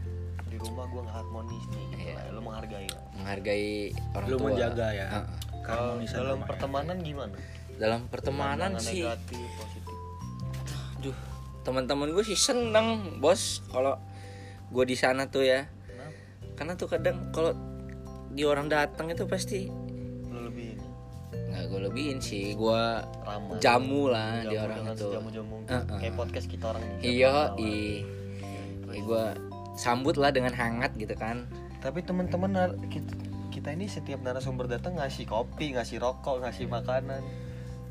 di 0.48 0.58
rumah 0.60 0.86
gua 0.92 1.08
nggak 1.08 1.16
harmonis 1.16 1.64
nih 1.72 1.84
gitu 1.88 2.04
Iya. 2.04 2.16
lah. 2.20 2.24
lu 2.36 2.40
menghargai 2.44 2.88
lah. 2.92 3.04
menghargai 3.16 3.68
orang 4.12 4.28
lu 4.28 4.36
tua 4.36 4.44
menjaga 4.44 4.88
ya 4.92 5.06
Heeh. 5.08 5.26
kalau 5.64 5.84
Keharmonisan 5.96 6.16
dalam 6.18 6.28
rumah 6.28 6.44
ya. 6.44 6.50
pertemanan 6.52 6.98
gimana 7.00 7.36
dalam 7.80 8.02
pertemanan 8.12 8.72
sih 8.76 9.02
negatif 9.08 9.48
positif 9.56 9.96
Aduh, 11.00 11.16
teman-teman 11.64 12.08
gue 12.12 12.24
sih 12.28 12.36
seneng 12.36 12.88
bos 13.24 13.64
kalau 13.72 13.96
gue 14.68 14.84
di 14.84 15.00
sana 15.00 15.32
tuh 15.32 15.48
ya 15.48 15.64
kenapa 15.64 16.12
karena 16.60 16.74
tuh 16.76 16.88
kadang 16.92 17.16
kalau 17.32 17.56
di 18.28 18.44
orang 18.44 18.68
datang 18.68 19.08
itu 19.08 19.24
pasti 19.24 19.87
gue 21.68 21.80
lebihin 21.88 22.18
sih. 22.24 22.56
Gue 22.56 22.84
ramah 23.28 23.60
jamu 23.60 24.10
lah 24.10 24.42
di 24.44 24.56
Jamu 24.56 24.66
orang 24.66 24.78
dengan 24.80 24.96
itu. 24.96 25.08
sejamu-jamu 25.08 25.48
mungkin. 25.48 25.72
Heeh. 25.76 26.00
kayak 26.02 26.16
podcast 26.16 26.48
kita 26.48 26.66
orang 26.72 26.84
ini 26.84 27.22
iya 27.22 27.36
Jamu 27.54 27.62
i 27.62 28.98
gue 28.98 29.24
sambut 29.78 30.16
lah 30.18 30.34
dengan 30.34 30.56
hangat 30.56 30.92
gitu 30.98 31.14
kan. 31.14 31.46
Tapi 31.84 32.02
teman-teman 32.02 32.74
kita, 32.90 33.14
kita 33.54 33.70
ini 33.78 33.86
setiap 33.86 34.20
narasumber 34.26 34.66
datang 34.66 34.98
ngasih 34.98 35.30
kopi 35.30 35.78
ngasih 35.78 36.02
rokok 36.02 36.42
ngasih 36.42 36.66
makanan. 36.66 37.22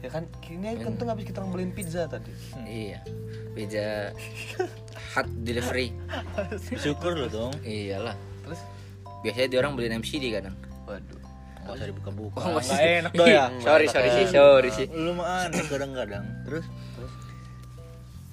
Ya 0.02 0.10
kan? 0.12 0.26
Kini 0.42 0.76
kan 0.76 0.98
tuh 0.98 1.06
habis 1.08 1.24
kita 1.24 1.40
beliin 1.46 1.72
pizza 1.72 2.10
tadi. 2.10 2.34
Iya. 2.66 3.00
Pizza 3.54 4.12
hot 5.14 5.28
delivery. 5.46 5.94
Syukur 6.82 7.14
lu 7.16 7.30
dong. 7.30 7.54
Iyalah. 7.62 8.18
Terus? 8.44 8.60
Biasanya 9.22 9.48
dia 9.48 9.58
orang 9.62 9.72
beliin 9.78 10.02
MCD 10.02 10.34
kadang. 10.34 10.56
Waduh 10.90 11.15
nggak 11.66 11.76
usah 11.82 11.88
dibuka-buka. 11.90 12.38
Oh, 12.38 12.48
nggak 12.54 12.80
enak. 13.02 13.12
Doh 13.12 13.26
ya 13.26 13.44
sorry 13.58 13.86
sorry 13.90 14.08
sih 14.14 14.24
sorry. 14.30 14.70
sih 14.70 14.86
lu 14.94 15.12
mah 15.18 15.50
aneh 15.50 15.66
kadang-kadang. 15.66 16.24
Terus? 16.46 16.66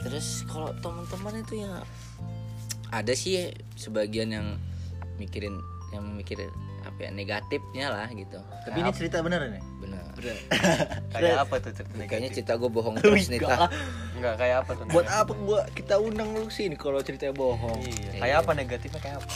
Terus 0.04 0.28
kalau 0.46 0.70
teman-teman 0.78 1.42
itu 1.42 1.66
ya 1.66 1.82
ada 2.94 3.14
sih 3.18 3.50
sebagian 3.74 4.30
yang 4.30 4.48
mikirin 5.18 5.58
yang 5.90 6.06
mikir 6.14 6.38
apa 6.84 7.00
ya 7.00 7.10
negatifnya 7.10 7.86
lah 7.90 8.08
gitu. 8.14 8.38
Tapi 8.70 8.78
ini 8.86 8.92
cerita 8.94 9.26
bener 9.26 9.50
nih 9.50 9.64
bener 9.82 10.04
kayak 11.14 11.36
apa 11.44 11.56
tuh 11.60 11.72
cerita 11.76 11.94
kayaknya 11.96 12.30
negatif? 12.30 12.36
cerita 12.40 12.54
gue 12.60 12.70
bohong 12.70 12.96
terus 13.02 13.28
nih 13.32 13.40
Enggak. 14.20 14.34
Kayak 14.40 14.58
apa 14.66 14.72
tuh 14.78 14.86
buat 14.92 15.08
apa 15.10 15.32
gua 15.36 15.62
kita 15.74 15.96
undang 15.98 16.30
lu 16.38 16.48
sini 16.52 16.76
kalau 16.78 17.00
ceritanya 17.02 17.34
bohong? 17.36 17.82
Iya. 17.82 18.12
Kayak 18.20 18.38
apa 18.46 18.52
negatifnya 18.54 19.00
kayak 19.02 19.18
apa? 19.24 19.30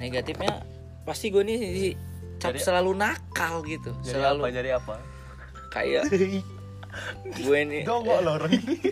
Negatifnya 0.00 0.52
pasti 1.04 1.26
gue 1.28 1.42
nih 1.42 1.58
cap 2.40 2.50
Jadi- 2.50 2.64
selalu 2.64 2.90
nakal 2.96 3.60
gitu. 3.62 3.92
Jadi 4.00 4.16
selalu. 4.16 4.40
apa? 4.40 4.48
Jadi 4.50 4.70
apa? 4.72 4.94
Kayak 5.70 6.02
gue 7.38 7.58
nih 7.62 7.82
Dongok 7.86 8.18
lo 8.20 8.30
orang 8.34 8.50
ini 8.50 8.82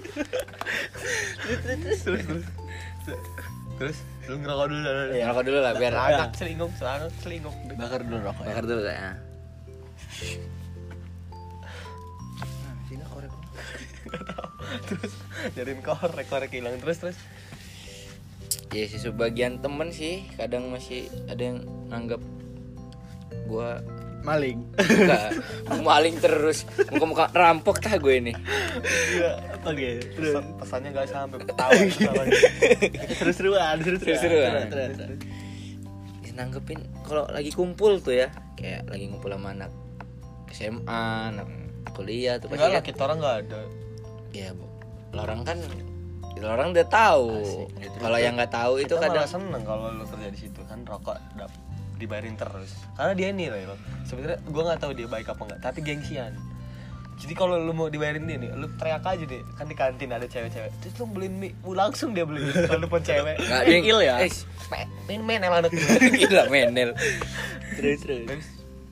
terus 1.66 1.98
terus 2.06 2.22
terus. 2.22 2.46
Terus 3.78 3.98
lu 4.26 4.36
ngerokok 4.36 4.66
dulu 4.68 4.80
dah 4.80 4.94
Ya, 5.10 5.24
ngerokok 5.26 5.44
dulu 5.44 5.58
lah 5.58 5.72
biar 5.74 5.92
selangak 5.92 6.30
selingkuh 6.36 6.70
selangak 6.76 7.10
selingkuh. 7.18 7.54
Bakar 7.74 8.00
dulu 8.02 8.18
rokok 8.22 8.42
ya. 8.42 8.48
Bakar 8.48 8.64
dulu 8.64 8.82
ya. 8.84 9.10
Nah, 11.58 11.66
sini 12.86 13.04
korek. 13.04 13.32
Terus 14.86 15.12
jadiin 15.54 15.80
korek 15.80 16.26
korek 16.26 16.50
hilang. 16.52 16.76
Terus 16.78 16.98
terus. 17.00 17.18
Ya 18.68 18.84
sih 18.84 19.00
sebagian 19.00 19.58
temen 19.58 19.88
sih 19.88 20.28
kadang 20.34 20.68
masih 20.68 21.08
ada 21.26 21.40
yang 21.40 21.58
nganggap 21.88 22.20
gua 23.48 23.80
maling. 24.20 24.60
Enggak 24.76 25.30
maling 25.80 26.16
terus. 26.18 26.68
Muka-muka 26.90 27.32
rampok 27.32 27.78
tah 27.78 27.96
gue 27.96 28.14
ini. 28.14 28.32
Iya 29.10 29.30
oke 29.58 29.88
terus. 30.10 30.32
Pesan- 30.34 30.52
pesannya 30.56 30.90
gak 30.92 31.08
sampai 31.08 31.38
ketawa 31.40 31.70
ketawa. 31.72 32.22
terus 33.16 33.34
seruan 33.34 33.76
terus 33.78 34.00
Seru-seruan. 34.00 34.68
terus 34.68 34.94
terus 34.94 35.18
Ya, 36.20 36.30
nanggepin 36.36 36.78
kalau 37.02 37.24
lagi 37.26 37.48
kumpul 37.50 37.98
tuh 37.98 38.14
ya 38.14 38.28
kayak 38.54 38.84
lagi 38.86 39.08
ngumpul 39.08 39.30
sama 39.30 39.50
anak 39.50 39.72
SMA 40.50 41.02
anak 41.30 41.46
kuliah 41.90 42.36
tuh 42.36 42.46
pasti 42.46 42.58
enggak 42.58 42.70
lah 42.70 42.76
kan 42.76 42.84
kita 42.84 43.00
orang 43.02 43.18
nggak 43.18 43.36
ada. 43.40 43.60
Ya 44.30 44.48
bu- 44.52 44.70
lah 45.08 45.22
orang 45.24 45.40
kan 45.42 45.58
itu 46.30 46.44
orang 46.44 46.68
udah 46.70 46.86
tahu. 46.86 47.28
Gitu. 47.74 47.96
kalau 47.98 48.14
yang 48.16 48.34
nggak 48.34 48.52
tahu 48.52 48.72
itu 48.78 48.92
kita 48.92 49.02
kadang 49.04 49.24
malah 49.24 49.30
seneng 49.30 49.62
kalau 49.64 49.86
lu 49.90 50.04
kerja 50.04 50.28
di 50.28 50.38
situ 50.38 50.60
kan 50.64 50.78
rokok 50.84 51.16
dap, 51.34 51.50
dibayarin 51.98 52.38
terus. 52.38 52.78
Karena 52.94 53.12
dia 53.18 53.28
nih 53.34 53.46
loh 53.66 53.78
sebenarnya 54.06 54.38
gue 54.46 54.62
nggak 54.62 54.80
tahu 54.80 54.92
dia 54.94 55.06
baik 55.10 55.26
apa 55.28 55.42
enggak 55.44 55.60
tapi 55.60 55.78
gengsian. 55.82 56.32
Jadi 57.18 57.34
kalau 57.34 57.58
lu 57.58 57.74
mau 57.74 57.90
dibayarin 57.90 58.22
dia 58.30 58.38
nih 58.38 58.54
lu 58.54 58.70
teriak 58.78 59.02
aja 59.02 59.24
deh. 59.26 59.42
Kan 59.58 59.66
di 59.66 59.74
kantin 59.74 60.14
ada 60.14 60.24
cewek-cewek. 60.30 60.70
Terus 60.78 60.94
lu 61.02 61.04
beliin 61.10 61.34
mie. 61.34 61.50
Uh, 61.66 61.74
langsung 61.74 62.14
dia 62.14 62.22
beli 62.22 62.46
kalau 62.70 62.86
pun 62.86 63.02
cewek. 63.02 63.36
Nggak 63.42 63.62
Gokil 63.66 63.98
ya? 64.06 64.14
eh, 64.22 64.30
main 65.10 65.20
main 65.26 65.40
emang 65.42 65.66
anak 65.66 65.72
gila 66.22 66.46
menel 66.52 66.94
terus 67.74 67.98
terus. 68.02 68.22
Terus? 68.26 68.46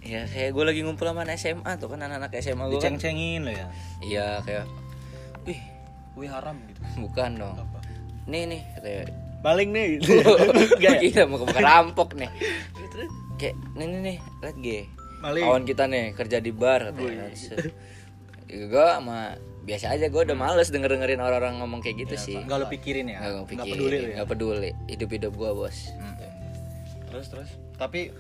ya 0.07 0.23
kayak 0.31 0.55
gue 0.55 0.65
lagi 0.65 0.81
ngumpul 0.87 1.11
sama 1.11 1.27
anak 1.27 1.35
SMA 1.35 1.73
tuh 1.83 1.91
kan 1.91 1.99
anak-anak 1.99 2.31
SMA 2.39 2.65
gue 2.71 2.79
kan. 2.79 2.95
Diceng-cengin 2.95 3.43
lo 3.43 3.53
ya? 3.53 3.67
Iya 3.99 4.27
kayak 4.47 4.65
wih 5.43 5.61
wih 6.15 6.31
haram 6.31 6.55
gitu. 6.71 6.81
Bukan 7.03 7.43
dong. 7.43 7.59
Apa? 7.59 7.79
Nih 8.31 8.47
nih 8.47 8.63
katanya 8.79 9.26
maling 9.45 9.71
nih. 9.73 9.87
Gila 10.81 11.23
mau 11.29 11.45
ke 11.45 11.61
rampok 11.61 12.15
nih. 12.17 12.31
Kayak 13.37 13.57
nih 13.77 13.87
nih 13.87 14.01
nih 14.01 14.17
liat 14.41 14.57
gue 14.63 14.81
kawan 15.27 15.65
kita 15.67 15.85
nih 15.91 16.15
kerja 16.15 16.39
di 16.41 16.53
bar 16.55 16.93
katanya. 16.93 17.29
Gue 18.47 18.87
sama 18.95 19.35
biasa 19.67 19.99
aja 19.99 20.07
gue 20.07 20.23
udah 20.23 20.39
males 20.39 20.71
denger 20.71 20.95
dengerin 20.95 21.19
orang-orang 21.19 21.59
ngomong 21.59 21.83
kayak 21.83 22.07
gitu 22.07 22.17
sih. 22.17 22.39
Nggak 22.39 22.59
lo 22.63 22.67
pikirin 22.71 23.11
ya? 23.11 23.19
Nggak 23.19 23.33
nggak 23.33 23.49
pikirin, 23.51 23.73
peduli 23.73 23.97
ya? 23.97 24.15
nggak 24.17 24.29
peduli. 24.31 24.71
Hidup 24.87 25.11
hidup 25.11 25.33
gue 25.35 25.51
bos 25.53 25.79
terus 27.17 27.33
terus. 27.33 27.51
Tapi 27.81 28.13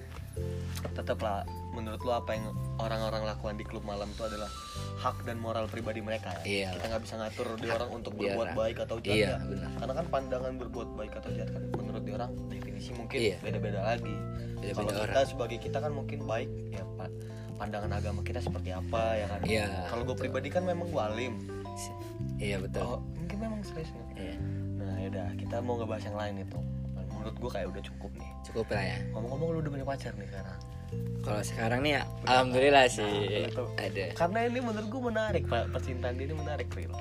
tetap 0.96 1.20
lah 1.20 1.44
menurut 1.76 2.00
lu 2.00 2.10
apa 2.10 2.32
yang 2.32 2.48
orang-orang 2.76 3.22
lakukan 3.26 3.54
di 3.54 3.62
klub 3.62 3.84
malam 3.84 4.08
itu 4.08 4.24
adalah 4.24 4.48
hak 4.96 5.22
dan 5.22 5.36
moral 5.36 5.68
pribadi 5.68 6.00
mereka 6.00 6.32
ya 6.40 6.44
Iya. 6.64 6.68
kita 6.72 6.84
nggak 6.88 7.02
bisa 7.04 7.14
ngatur 7.16 7.48
di 7.54 7.68
orang 7.68 7.90
untuk 7.92 8.12
berbuat 8.16 8.48
lah. 8.48 8.56
baik 8.56 8.76
atau 8.80 8.96
jahat 8.98 9.12
Iya, 9.14 9.28
ya. 9.28 9.36
benar. 9.42 9.70
karena 9.76 9.92
kan 9.94 10.06
pandangan 10.08 10.52
berbuat 10.56 10.88
baik 10.94 11.12
atau 11.14 11.30
jahat 11.30 11.50
kan 11.52 11.62
menurut 11.70 12.02
di 12.02 12.12
orang 12.12 12.30
definisi 12.48 12.90
mungkin 12.90 13.18
Iya. 13.20 13.36
beda-beda 13.38 13.80
lagi 13.84 14.16
Beda-beda 14.56 14.72
kalau 14.72 14.90
orang. 14.96 15.12
kita 15.12 15.20
sebagai 15.28 15.58
kita 15.60 15.78
kan 15.78 15.92
mungkin 15.92 16.18
baik 16.24 16.50
ya 16.70 16.82
pak 16.96 17.10
pandangan 17.56 17.92
agama 17.92 18.20
kita 18.20 18.40
seperti 18.40 18.70
apa 18.70 19.02
ya 19.14 19.26
kan 19.28 19.40
Iya, 19.42 19.64
kalau 19.86 20.02
gue 20.02 20.16
pribadi 20.16 20.48
kan 20.48 20.64
memang 20.64 20.88
gue 20.88 21.02
alim 21.02 21.34
iya 22.36 22.56
betul 22.56 22.84
oh, 22.86 23.00
mungkin 23.14 23.36
memang 23.38 23.60
serius 23.62 23.92
Iya. 24.12 24.36
nah 24.74 24.96
yaudah 24.98 25.28
kita 25.36 25.60
mau 25.60 25.76
ngebahas 25.76 26.04
yang 26.04 26.16
lain 26.16 26.34
itu 26.42 26.58
menurut 27.10 27.36
gue 27.36 27.50
kayak 27.50 27.66
udah 27.68 27.82
cukup 27.82 28.10
nih 28.14 28.30
cukup 28.44 28.66
lah 28.70 28.84
ya 28.86 28.96
ngomong-ngomong 29.10 29.48
lu 29.50 29.58
udah 29.58 29.72
punya 29.72 29.86
pacar 29.86 30.12
nih 30.14 30.24
sekarang 30.26 30.58
kalau 31.26 31.42
sekarang 31.42 31.82
nih 31.82 31.98
ya 31.98 32.02
alhamdulillah 32.30 32.86
sih. 32.86 33.50
itu. 33.50 33.64
ada. 33.74 34.04
Karena 34.14 34.38
ini 34.46 34.62
menurut 34.62 34.86
gue 34.86 35.02
menarik 35.10 35.42
pak. 35.50 35.74
Percintaan 35.74 36.14
dia 36.14 36.30
ini 36.30 36.38
menarik 36.38 36.70
real 36.70 36.94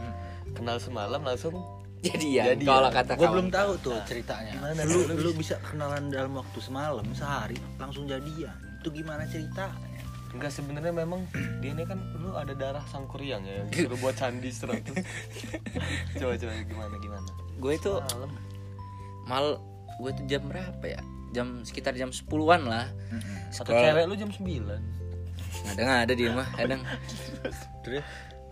kenal 0.58 0.82
semalam 0.82 1.21
langsung 1.21 1.62
jadi 2.06 2.28
ya 2.30 2.43
Jadi 2.54 2.65
kalau 2.69 2.89
ya. 2.89 2.98
kata 3.02 3.12
gue 3.17 3.30
belum 3.30 3.50
tahu 3.50 3.71
tuh 3.82 3.98
ceritanya. 4.06 4.54
Gimana 4.58 4.82
lu 4.86 5.00
lu 5.13 5.32
bisa 5.34 5.58
kenalan 5.62 6.13
dalam 6.13 6.38
waktu 6.38 6.60
semalam 6.62 7.06
sehari 7.17 7.58
langsung 7.82 8.06
jadian. 8.06 8.54
Itu 8.82 8.93
gimana 8.93 9.26
ceritanya? 9.26 10.02
Enggak 10.36 10.52
sebenarnya 10.54 10.93
memang 10.93 11.26
dia 11.62 11.71
ini 11.74 11.84
kan 11.88 11.98
lu 12.21 12.38
ada 12.38 12.54
darah 12.54 12.86
sangkuriang 12.91 13.41
ya 13.45 13.65
disuruh 13.71 13.98
buat 14.04 14.15
candi 14.17 14.52
serat 14.52 14.84
coba 16.19 16.34
coba 16.38 16.54
gimana 16.65 16.95
gimana? 17.02 17.30
Gue 17.58 17.74
itu 17.80 17.91
malam 17.98 18.32
mal 19.26 19.45
gue 19.98 20.12
tuh 20.13 20.26
jam 20.30 20.43
berapa 20.45 20.86
ya 20.86 21.02
jam 21.36 21.67
sekitar 21.67 21.91
jam 21.93 22.15
10-an 22.15 22.62
lah. 22.63 22.88
Satu 23.52 23.76
Scroll- 23.76 23.84
cewek. 23.84 24.04
lu 24.08 24.15
jam 24.15 24.32
9 24.32 24.95
ada 25.65 25.82
nggak? 25.82 26.00
Ada 26.08 26.13
di 26.13 26.24
rumah 26.30 26.48
kadang. 26.56 26.82
Terus 27.84 28.06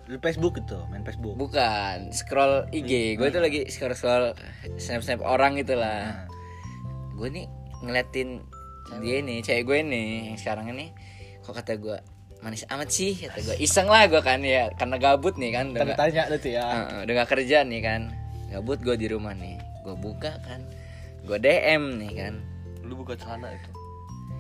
di 0.04 0.17
Facebook 0.19 0.60
itu 0.60 0.76
main 0.91 1.04
Facebook. 1.08 1.36
Bukan 1.39 2.12
scroll 2.12 2.67
IG 2.76 3.15
gue 3.15 3.28
tuh 3.32 3.39
lagi 3.39 3.72
scroll 3.72 3.96
scroll 3.96 4.36
snap 4.76 5.00
snap 5.00 5.24
orang 5.24 5.56
gitu 5.56 5.80
lah. 5.80 6.28
Gue 7.15 7.32
nih 7.32 7.46
ngeliatin 7.80 8.43
dia 9.00 9.24
nih 9.24 9.39
cewek 9.39 9.63
gue 9.63 9.78
nih 9.84 10.10
yang 10.34 10.38
sekarang 10.39 10.72
ini. 10.76 10.91
Kok 11.43 11.54
kata 11.56 11.80
gue 11.80 11.98
manis 12.43 12.67
amat 12.67 12.91
sih 12.91 13.15
kata 13.15 13.39
gue 13.39 13.56
iseng 13.63 13.88
lah 13.88 14.04
gue 14.12 14.19
kan 14.19 14.43
ya 14.43 14.67
karena 14.76 15.00
gabut 15.00 15.39
nih 15.39 15.56
kan 15.56 15.72
udah 15.72 15.96
tanya 15.96 16.28
tuh 16.28 16.52
ya. 16.52 16.65
Heeh, 16.67 17.00
udah 17.08 17.13
gak 17.24 17.30
kerja 17.39 17.63
nih 17.63 17.82
kan. 17.84 18.02
Gabut 18.52 18.80
gue 18.84 18.96
di 19.00 19.08
rumah 19.08 19.32
nih. 19.32 19.56
Gue 19.88 19.96
buka 19.96 20.39
kan 20.43 20.63
gue 21.24 21.38
DM 21.39 22.04
nih 22.04 22.12
kan 22.19 22.34
lu 22.84 22.93
buka 23.00 23.15
celana 23.15 23.50
itu? 23.52 23.72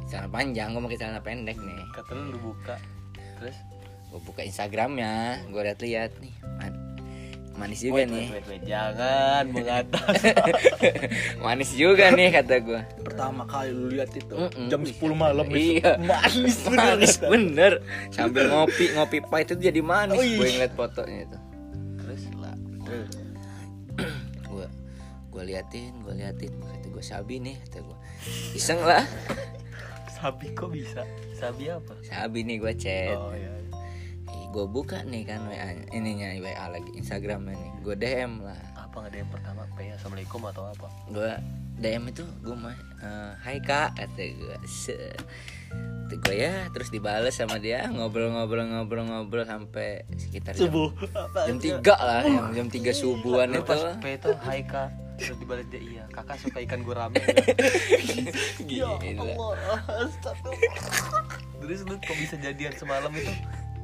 Celana 0.05 0.27
panjang 0.27 0.75
gue 0.75 0.81
pakai 0.83 0.99
celana 0.99 1.21
pendek 1.23 1.57
nih. 1.57 1.79
Kata 1.91 2.11
lu 2.13 2.35
lu 2.35 2.39
buka. 2.51 2.75
Terus? 3.39 3.57
Gue 4.11 4.21
buka 4.21 4.41
Instagramnya 4.43 5.41
gue 5.47 5.61
lihat-lihat 5.63 6.11
nih. 6.19 6.33
Man- 6.59 6.81
manis 7.53 7.85
juga 7.85 8.01
wait, 8.01 8.09
nih. 8.09 8.27
wait, 8.33 8.33
wait, 8.33 8.45
wait. 8.49 8.61
jangan 8.65 9.43
mengatas 9.53 10.17
manis 11.45 11.69
juga 11.77 12.09
nih 12.09 12.33
kata 12.33 12.65
gue 12.65 12.81
pertama 13.05 13.45
kali 13.45 13.69
lu 13.69 13.93
lihat 13.93 14.09
itu 14.09 14.33
Mm-mm. 14.33 14.73
jam 14.73 14.81
10 14.81 14.97
malam 15.13 15.45
itu. 15.53 15.77
iya. 15.77 16.01
Manis 16.01 16.57
bener 16.65 16.81
manis 16.97 17.15
bener. 17.21 17.73
Sambil 18.09 18.49
ngopi 18.49 18.97
ngopi 18.97 19.21
pahit 19.21 19.53
itu 19.53 19.69
jadi 19.69 19.81
manis. 19.85 20.17
Oh, 20.17 20.25
iya. 20.25 20.37
gue 20.41 20.47
ngeliat 20.49 20.73
fotonya 20.73 21.19
itu. 21.29 21.37
Terus? 22.01 22.21
Lah 22.41 22.55
gue 24.49 24.67
gue 25.29 25.43
liatin 25.45 25.93
gue 26.01 26.13
liatin. 26.17 26.51
Kata 26.57 26.87
gue 26.89 27.03
sabi 27.05 27.37
nih 27.37 27.55
kata 27.69 27.85
gue 27.85 27.97
iseng 28.55 28.81
lah. 28.83 29.03
Sabi 30.19 30.55
kok 30.55 30.71
bisa? 30.71 31.03
Sabi 31.35 31.67
apa? 31.67 31.93
Sabi 32.05 32.47
nih 32.47 32.57
gue 32.63 32.73
chat. 32.79 33.19
Oh 33.19 33.35
iya 33.35 33.63
gue 34.53 34.65
buka 34.69 35.01
nih 35.01 35.25
kan 35.25 35.49
WA 35.49 35.73
ininya 35.97 36.29
WA 36.37 36.65
lagi 36.69 36.93
Instagramnya 36.93 37.57
nih. 37.57 37.71
Gue 37.81 37.97
DM 37.97 38.45
lah. 38.45 38.61
Apa 38.77 39.01
nggak 39.01 39.17
yang 39.17 39.31
pertama? 39.33 39.65
P 39.73 39.89
assalamualaikum 39.89 40.41
atau 40.45 40.69
apa? 40.69 40.87
Gue 41.09 41.33
DM 41.81 42.13
itu 42.13 42.23
gue 42.45 42.53
mah 42.53 42.77
eh, 43.01 43.31
Hai 43.41 43.57
kak 43.57 43.97
kata 43.97 44.23
gue 44.29 44.57
gue 46.13 46.35
ya 46.37 46.69
terus 46.69 46.93
dibales 46.93 47.33
sama 47.33 47.57
dia 47.57 47.89
ngobrol-ngobrol-ngobrol-ngobrol 47.89 49.49
sampai 49.49 50.05
sekitar 50.13 50.53
jam, 50.53 50.69
subuh. 50.69 50.93
Jam 51.49 51.57
tiga 51.57 51.97
lah 51.97 52.21
yang 52.21 52.53
jam 52.53 52.67
tiga 52.69 52.93
subuhan 52.93 53.49
itu 53.49 53.65
pas 53.65 53.97
P 53.97 54.21
itu 54.21 54.29
hai 54.45 54.61
kak 54.61 54.93
terus 55.19 55.37
dibalik 55.37 55.67
dia 55.69 55.81
iya 55.81 56.03
kakak 56.09 56.37
suka 56.41 56.57
ikan 56.65 56.81
gurame. 56.81 57.17
Gila. 58.69 58.97
Terus 61.63 61.79
lu 61.87 61.95
kok 62.01 62.17
bisa 62.17 62.35
jadian 62.41 62.73
semalam 62.75 63.11
itu? 63.13 63.31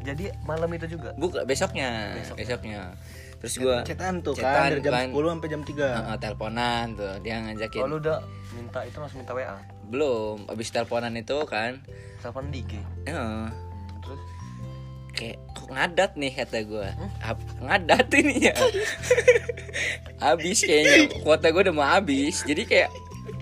Jadi 0.04 0.32
malam 0.48 0.70
itu 0.74 0.86
juga? 0.90 1.14
Buka 1.20 1.44
besoknya 1.44 2.18
besoknya. 2.36 2.96
terus 3.40 3.56
gue 3.56 3.72
cetan 3.88 4.20
tuh 4.20 4.36
Cetan, 4.36 4.52
kan 4.52 4.68
dari 4.68 4.84
jam 4.84 4.92
kan. 4.92 5.08
10 5.16 5.32
sampai 5.32 5.48
jam 5.48 5.62
3 5.64 6.20
teleponan 6.20 6.86
tuh 6.92 7.14
dia 7.24 7.40
ngajakin. 7.40 7.82
Kalau 7.88 7.96
udah 7.96 8.20
minta 8.52 8.80
itu 8.84 8.98
langsung 9.00 9.24
minta 9.24 9.32
WA 9.32 9.56
belum 9.90 10.46
abis 10.52 10.70
teleponan 10.70 11.16
itu 11.18 11.38
kan. 11.50 11.82
Telepon 12.22 12.52
di 12.52 12.60
IG 12.62 12.72
ya, 13.08 13.16
Hmm, 13.16 13.48
terus 13.48 13.69
kayak 15.14 15.38
ngadat 15.70 16.12
nih 16.16 16.32
kata 16.34 16.66
gue 16.66 16.90
ngadat 17.62 18.08
ini 18.18 18.50
ya. 18.50 18.56
Habis 20.24 20.64
kayaknya 20.64 20.98
kuota 21.22 21.50
gue 21.50 21.62
udah 21.70 21.76
mau 21.76 21.88
habis. 21.88 22.42
Jadi 22.44 22.64
kayak 22.66 22.90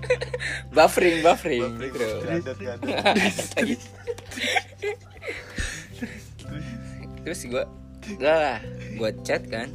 buffering 0.75 1.25
buffering, 1.25 1.73
Ngadat, 1.79 2.57
ngadat. 2.61 3.79
terus 7.25 7.41
gue 7.43 7.63
udah 8.17 8.35
lah 8.37 8.59
gue 8.95 9.09
chat 9.25 9.43
kan. 9.49 9.67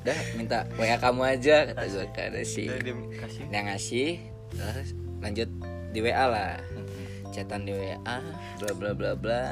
Udah 0.00 0.16
minta 0.36 0.64
wa 0.80 0.96
kamu 0.96 1.22
aja 1.38 1.56
kata 1.70 1.84
gue 1.86 2.44
si 2.44 2.66
Udah 2.68 2.80
dia 2.80 2.94
kasih. 3.20 3.42
dia 3.48 3.60
ngasih 3.68 4.10
terus 4.50 4.90
lanjut 5.20 5.48
di 5.92 5.98
wa 6.00 6.24
lah. 6.26 6.54
Chatan 7.30 7.62
di 7.62 7.72
wa 7.72 7.94
bla 8.58 8.72
bla 8.74 8.90
bla 8.96 9.10
bla 9.14 9.44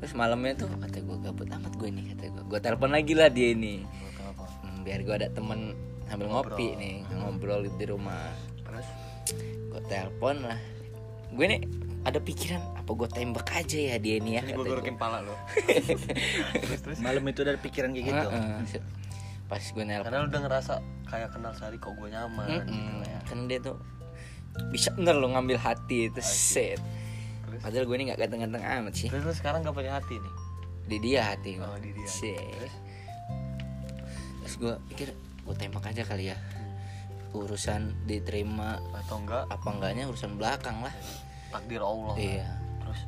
terus 0.00 0.16
malamnya 0.16 0.64
tuh 0.64 0.68
kata 0.80 0.98
gue 1.04 1.16
gabut 1.20 1.44
amat 1.44 1.72
gue 1.76 1.88
nih 1.92 2.04
kata 2.16 2.24
gue 2.32 2.42
gue 2.48 2.60
telepon 2.64 2.90
lagi 2.90 3.12
lah 3.12 3.28
dia 3.28 3.52
ini. 3.52 3.84
Hmm, 4.64 4.80
biar 4.80 5.04
gue 5.04 5.14
ada 5.14 5.28
temen 5.28 5.76
sambil 6.08 6.26
ngopi 6.32 6.74
nih 6.74 7.04
ngobrol 7.12 7.68
di 7.68 7.84
rumah. 7.84 8.32
Terus? 8.64 8.86
Gue 9.70 9.82
telepon 9.92 10.40
lah. 10.40 10.58
Gue 11.36 11.44
nih 11.46 11.60
ada 12.00 12.16
pikiran 12.16 12.64
apa 12.80 12.90
gue 12.96 13.08
tembak 13.12 13.48
aja 13.52 13.76
ya 13.76 13.96
dia 14.00 14.16
ini 14.16 14.40
ya 14.40 14.42
gue 14.56 14.64
gorokin 14.64 14.96
pala 14.96 15.20
lo 15.20 15.36
malam 17.04 17.20
itu 17.28 17.44
ada 17.44 17.60
pikiran 17.60 17.92
kayak 17.92 18.08
gitu. 18.08 18.28
Pas 19.52 19.60
gue 19.60 19.84
nelpon. 19.84 20.08
Karena 20.08 20.24
lu 20.24 20.32
udah 20.32 20.40
ngerasa 20.48 20.72
kayak 21.12 21.28
kenal 21.36 21.52
sehari 21.52 21.76
kok 21.76 21.92
gue 21.92 22.08
nyaman 22.08 22.48
gitu 22.48 22.72
Mm-mm. 22.72 23.04
lah 23.04 23.08
ya. 23.12 23.20
Kan 23.28 23.38
dia 23.52 23.60
tuh 23.60 23.76
bisa 24.72 24.90
bener 24.96 25.14
lo 25.14 25.28
ngambil 25.30 25.60
hati 25.60 26.08
itu 26.10 26.18
set 26.24 26.80
terus? 27.60 27.64
Padahal 27.68 27.84
gue 27.84 27.96
ini 28.00 28.04
nggak 28.08 28.20
ganteng-ganteng 28.24 28.64
amat 28.64 28.92
sih. 28.96 29.08
Terus 29.12 29.22
lu 29.28 29.34
sekarang 29.36 29.60
gak 29.60 29.76
punya 29.76 29.92
hati 30.00 30.16
nih? 30.16 30.34
Di 30.88 30.96
dia 30.98 31.20
hati 31.28 31.60
gue 31.60 31.66
Oh, 31.68 31.76
di 31.76 31.92
dia. 31.92 32.08
Set. 32.08 32.40
Terus? 32.40 32.74
terus 34.40 34.54
gue 34.56 34.74
pikir 34.90 35.08
gue 35.44 35.54
tembak 35.54 35.84
aja 35.84 36.02
kali 36.02 36.32
ya. 36.32 36.36
Urusan 37.36 37.94
diterima 38.08 38.80
atau 38.96 39.22
enggak 39.22 39.46
apa 39.46 39.68
enggaknya 39.70 40.08
urusan 40.08 40.40
belakang 40.40 40.80
lah. 40.82 40.94
Takdir 41.52 41.84
Allah. 41.84 42.16
Iya. 42.16 42.48
Terus? 42.80 43.00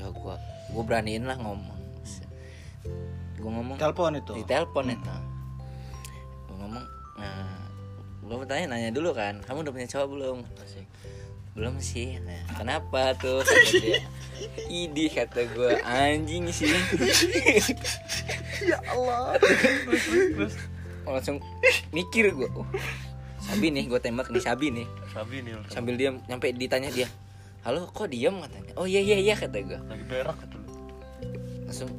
Ya 0.00 0.06
gue 0.08 0.34
gue 0.72 0.82
beraniin 0.82 1.28
lah 1.28 1.36
ngomong. 1.38 1.78
Gue 3.38 3.50
ngomong 3.54 3.76
telepon 3.78 4.18
itu? 4.18 4.32
Di 4.34 4.44
telepon 4.48 4.90
itu. 4.90 5.14
Gue 6.48 6.56
ngomong 6.58 6.84
nah 7.18 7.58
gue 8.28 8.36
bertanya 8.44 8.76
nanya 8.76 8.90
dulu 8.92 9.10
kan 9.16 9.40
kamu 9.40 9.66
udah 9.66 9.72
punya 9.72 9.88
cowok 9.88 10.08
belum? 10.10 10.38
Asik. 10.58 10.86
Belum 11.58 11.82
sih 11.82 12.22
nah 12.22 12.38
kenapa 12.54 13.18
tuh? 13.18 13.42
Kata 13.42 13.66
dia. 13.82 13.98
Idi 14.70 15.10
kata 15.10 15.50
gue 15.50 15.82
anjing 15.82 16.46
sih. 16.54 16.70
Ya 18.62 18.78
Allah. 18.94 19.34
Langsung 21.02 21.42
mikir 21.90 22.30
gue 22.30 22.46
oh, 22.54 22.62
Sabi 23.42 23.74
nih 23.74 23.90
gue 23.90 23.98
tembak 23.98 24.30
nih 24.30 24.38
Sabi 24.38 24.70
nih. 24.70 24.86
Sabi 25.10 25.42
nih 25.42 25.58
lu. 25.58 25.62
sambil 25.66 25.98
diam 25.98 26.22
nyampe 26.30 26.54
ditanya 26.54 26.94
dia 26.94 27.10
halo 27.66 27.90
kok 27.90 28.06
diam 28.06 28.38
katanya. 28.38 28.72
Oh 28.78 28.86
iya 28.86 29.02
iya 29.02 29.18
iya 29.18 29.34
kata 29.34 29.58
gue 29.58 29.78
lagi 29.90 30.04
berak 30.06 30.38
lu. 30.54 30.62
langsung 31.66 31.90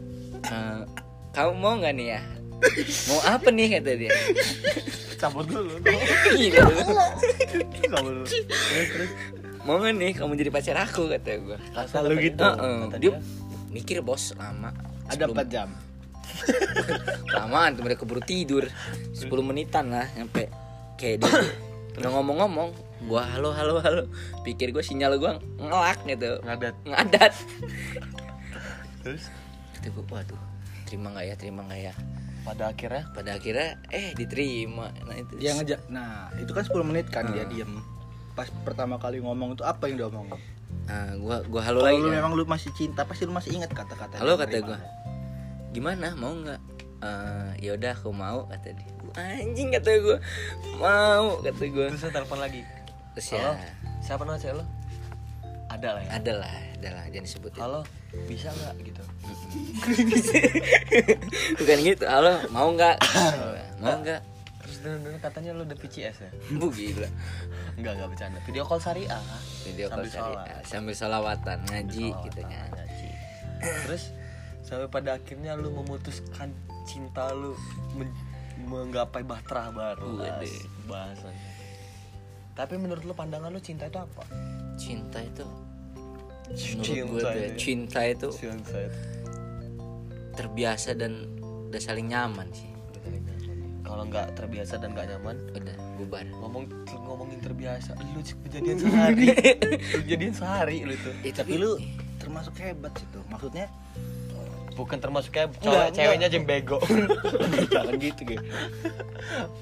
"Eh, 0.48 0.82
kamu 1.36 1.52
mau 1.60 1.76
nggak 1.76 1.94
nih 2.00 2.08
ya? 2.16 2.22
Mau 3.12 3.20
apa 3.28 3.48
nih? 3.52 3.68
kata 3.80 3.92
dia. 3.96 4.12
Cabut 5.20 5.48
dulu. 5.48 5.74
Gila 6.40 6.64
lu. 6.64 6.80
Cabut 7.76 8.04
dulu. 8.08 8.24
Mau 9.62 9.76
nggak 9.76 9.94
nih 9.94 10.14
kamu 10.14 10.34
jadi 10.36 10.50
pacar 10.50 10.78
aku 10.80 11.08
kata 11.08 11.32
gue 11.38 11.58
Kata 11.72 11.98
lu 12.02 12.16
gitu? 12.16 12.40
dia. 12.40 12.56
Heeh. 12.56 12.80
Kata 12.86 12.98
dia 12.98 13.10
dia. 13.10 13.20
mikir 13.70 13.98
bos 14.00 14.34
lama. 14.34 14.72
Ada 15.06 15.26
Sebelum- 15.26 15.38
4 15.38 15.48
jam. 15.48 15.70
Lamaan 17.36 17.74
tuh 17.74 17.84
mereka 17.84 18.02
keburu 18.02 18.22
tidur. 18.22 18.66
10 19.12 19.26
menitan 19.42 19.90
lah 19.90 20.08
nyampe. 20.14 20.48
Kayak 20.96 21.26
dia 21.26 21.32
udah 21.98 22.10
ngomong-ngomong 22.12 22.70
gua 23.02 23.24
halo 23.28 23.52
halo 23.52 23.80
halo. 23.80 24.04
Pikir 24.42 24.72
gue 24.72 24.82
sinyal 24.82 25.18
gua 25.18 25.38
ngelak 25.58 26.00
gitu. 26.06 26.40
Ngadat. 26.40 26.76
ngadat. 26.86 27.34
Terus? 29.04 29.24
Kata 29.74 29.88
gue 29.88 30.04
waduh 30.06 30.42
terima 30.84 31.14
nggak 31.14 31.26
ya 31.26 31.36
terima 31.36 31.62
nggak 31.64 31.82
ya? 31.82 31.94
Pada 32.42 32.72
akhirnya? 32.72 33.04
Pada 33.12 33.30
akhirnya 33.36 33.78
eh 33.90 34.12
diterima. 34.14 34.90
Nah 35.04 35.16
itu 35.16 35.34
dia 35.36 35.52
ngejak. 35.54 35.86
Nah 35.88 36.32
itu 36.36 36.50
kan 36.50 36.64
10 36.64 36.82
menit 36.84 37.06
kan 37.08 37.28
dia 37.30 37.44
diem 37.46 37.70
pas 38.40 38.48
pertama 38.64 38.96
kali 38.96 39.20
ngomong 39.20 39.60
itu 39.60 39.68
apa 39.68 39.92
yang 39.92 40.00
dia 40.00 40.08
omongin? 40.08 40.40
Nah 40.88 41.12
gua 41.20 41.44
gua 41.44 41.60
halo 41.60 41.84
kalau 41.84 41.92
lagi 41.92 42.00
lu 42.00 42.08
kan. 42.08 42.16
memang 42.24 42.32
lu 42.40 42.48
masih 42.48 42.72
cinta 42.72 43.04
pasti 43.04 43.28
lu 43.28 43.36
masih 43.36 43.52
ingat 43.52 43.68
kata-kata 43.76 44.16
halo 44.16 44.40
kata 44.40 44.64
terima. 44.64 44.68
gua. 44.72 44.80
Gimana? 45.76 46.08
Mau 46.16 46.32
nggak? 46.40 46.60
Eh 47.04 47.52
ya 47.68 47.76
udah 47.76 47.92
aku 48.00 48.16
mau 48.16 48.48
kata 48.48 48.80
dia. 48.80 48.88
Anjing 49.20 49.76
kata 49.76 49.92
gua. 50.00 50.18
Mau 50.80 51.44
kata 51.44 51.64
gua. 51.68 51.92
Terus 51.92 52.00
saya 52.00 52.16
telepon 52.16 52.40
lagi. 52.40 52.64
terus 53.12 53.28
Halo. 53.36 53.60
ya. 53.60 53.72
Siapa 54.00 54.24
nama 54.24 54.40
cewek 54.40 54.56
lo? 54.56 54.66
Ada 55.70 55.90
lah 56.00 56.02
ya. 56.02 56.10
ada 56.16 56.34
lah 56.40 56.54
ada 56.80 56.90
lah 56.96 57.06
jangan 57.12 57.26
disebutin. 57.28 57.60
Halo, 57.60 57.82
bisa 58.24 58.48
nggak? 58.56 58.74
Gitu? 58.88 59.04
bukan 61.60 61.78
gitu. 61.84 62.04
Halo 62.08 62.40
mau 62.56 62.72
nggak? 62.72 62.96
Mau 63.84 63.96
nggak 64.00 64.39
Denger 64.80 65.20
katanya 65.20 65.52
lo 65.52 65.64
udah 65.64 65.76
PCS 65.76 66.18
ya? 66.20 66.32
bu 66.58 66.68
gila 66.70 67.10
Enggak, 67.76 67.94
enggak 67.96 68.10
bercanda. 68.10 68.40
Video 68.44 68.64
call 68.64 68.80
syariah. 68.80 69.22
video 69.64 69.88
call 69.88 70.06
syariah 70.06 70.60
sambil 70.64 70.94
salawatan 70.94 71.58
ngaji 71.66 72.08
Salawatan, 72.08 72.26
gitu 72.26 72.42
kan 72.44 72.70
ngaji. 72.72 73.10
Terus 73.86 74.04
sampai 74.62 74.88
pada 74.88 75.10
akhirnya 75.16 75.54
lu 75.54 75.72
memutuskan 75.74 76.52
cinta 76.84 77.32
lu 77.32 77.56
men- 77.94 78.16
menggapai 78.62 79.22
bahtera 79.22 79.68
baru. 79.70 80.20
Bahasanya. 80.86 81.48
Tapi 82.52 82.76
menurut 82.76 83.02
lu 83.02 83.12
pandangan 83.12 83.48
lu 83.48 83.60
cinta 83.60 83.86
itu 83.86 83.96
apa? 83.96 84.24
cinta 84.76 85.20
itu 85.20 85.44
menurut 86.50 86.82
Cinta 86.82 87.04
gue 87.06 87.20
ya, 87.22 87.46
itu. 87.46 87.60
cinta 87.60 88.00
itu 88.02 88.28
Cinta 88.32 88.78
itu. 88.80 89.00
terbiasa 90.34 90.96
dan 90.96 91.28
udah 91.68 91.78
saling 91.78 92.08
nyaman 92.08 92.48
sih 92.50 92.69
Kalau 93.90 94.06
nggak 94.06 94.28
terbiasa 94.34 94.78
dan 94.78 94.94
nggak 94.94 95.08
nyaman, 95.10 95.36
udah 95.52 95.76
bubar 95.98 96.22
ngomong 96.32 96.64
ngomongin 97.02 97.40
terbiasa, 97.40 97.98
lu 97.98 98.22
kejadian 98.22 98.78
sehari, 98.86 99.28
kejadian 99.98 100.32
sehari 100.32 100.78
lu 100.84 100.94
tuh. 100.96 101.14
eh, 101.20 101.34
tapi 101.34 101.58
lu 101.58 101.74
termasuk 102.16 102.54
hebat 102.56 102.94
sih 102.94 103.10
tuh 103.10 103.26
maksudnya 103.26 103.66
Bukan 104.72 104.96
termasuk 104.96 105.34
kayak 105.34 105.52
cowok 105.58 105.76
enggak. 105.76 105.92
ceweknya 105.92 106.28
aja 106.30 106.38
yang 106.38 106.48
bego. 106.48 106.80
jangan 107.74 107.94
gitu 107.98 108.22
gitu 108.26 108.46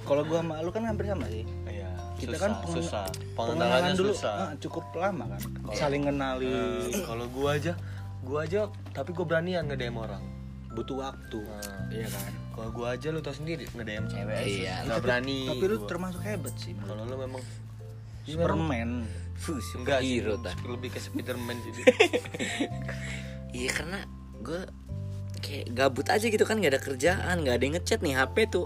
kalau 0.03 0.21
gua 0.21 0.39
sama 0.39 0.55
lu 0.59 0.69
kan 0.69 0.83
hampir 0.83 1.05
sama 1.07 1.25
sih 1.25 1.41
Iya, 1.65 1.89
kita 2.17 2.29
susah, 2.29 2.39
kan 2.39 2.51
peng- 2.59 2.75
susah. 2.75 3.05
pengenalan 3.33 3.49
Pengenalannya 3.57 3.93
dulu 3.95 4.13
susah. 4.13 4.35
ah, 4.37 4.51
cukup 4.59 4.85
lama 4.93 5.23
kan 5.27 5.41
saling 5.73 6.03
kenali 6.03 6.45
Eh, 6.45 7.01
kalau 7.01 7.25
gua 7.29 7.55
aja, 7.55 7.73
gua 8.21 8.39
aja 8.43 8.59
tapi 8.91 9.09
gua 9.11 9.25
beranian 9.25 9.65
nge-DM 9.65 9.95
orang. 9.95 10.21
butuh 10.69 10.97
waktu 10.99 11.39
Nah. 11.41 11.89
iya 11.89 12.05
kan 12.05 12.31
Kalau 12.58 12.74
gua 12.74 12.88
aja 12.91 13.08
lu 13.08 13.22
tau 13.22 13.32
sendiri 13.32 13.70
nge-DM 13.70 14.06
cewek 14.08 14.34
aja 14.34 14.50
Iya. 14.50 14.76
nggak 14.84 15.00
berani. 15.00 15.39
tapi 15.48 15.63
lu 15.63 15.78
gua. 15.78 15.88
termasuk 15.88 16.22
hebat 16.22 16.56
sih 16.58 16.74
kalau 16.76 17.04
lu 17.04 17.15
memang 17.15 17.43
Iya, 18.26 18.34
Superman 18.36 18.89
Fuh, 19.38 19.62
enggak 19.78 20.02
sih, 20.02 20.20
lebih 20.65 20.89
ke 20.89 20.98
Spiderman 20.98 21.56
sih. 21.62 21.72
dia. 21.72 21.86
iya 23.54 23.70
karena 23.70 24.00
gue 24.39 24.62
kayak 25.39 25.65
gabut 25.72 26.08
aja 26.08 26.26
gitu 26.26 26.41
kan 26.41 26.58
nggak 26.58 26.74
ada 26.74 26.82
kerjaan 26.82 27.36
nggak 27.39 27.56
ada 27.56 27.63
yang 27.63 27.76
ngechat 27.78 28.02
nih 28.02 28.13
HP 28.15 28.50
tuh 28.50 28.65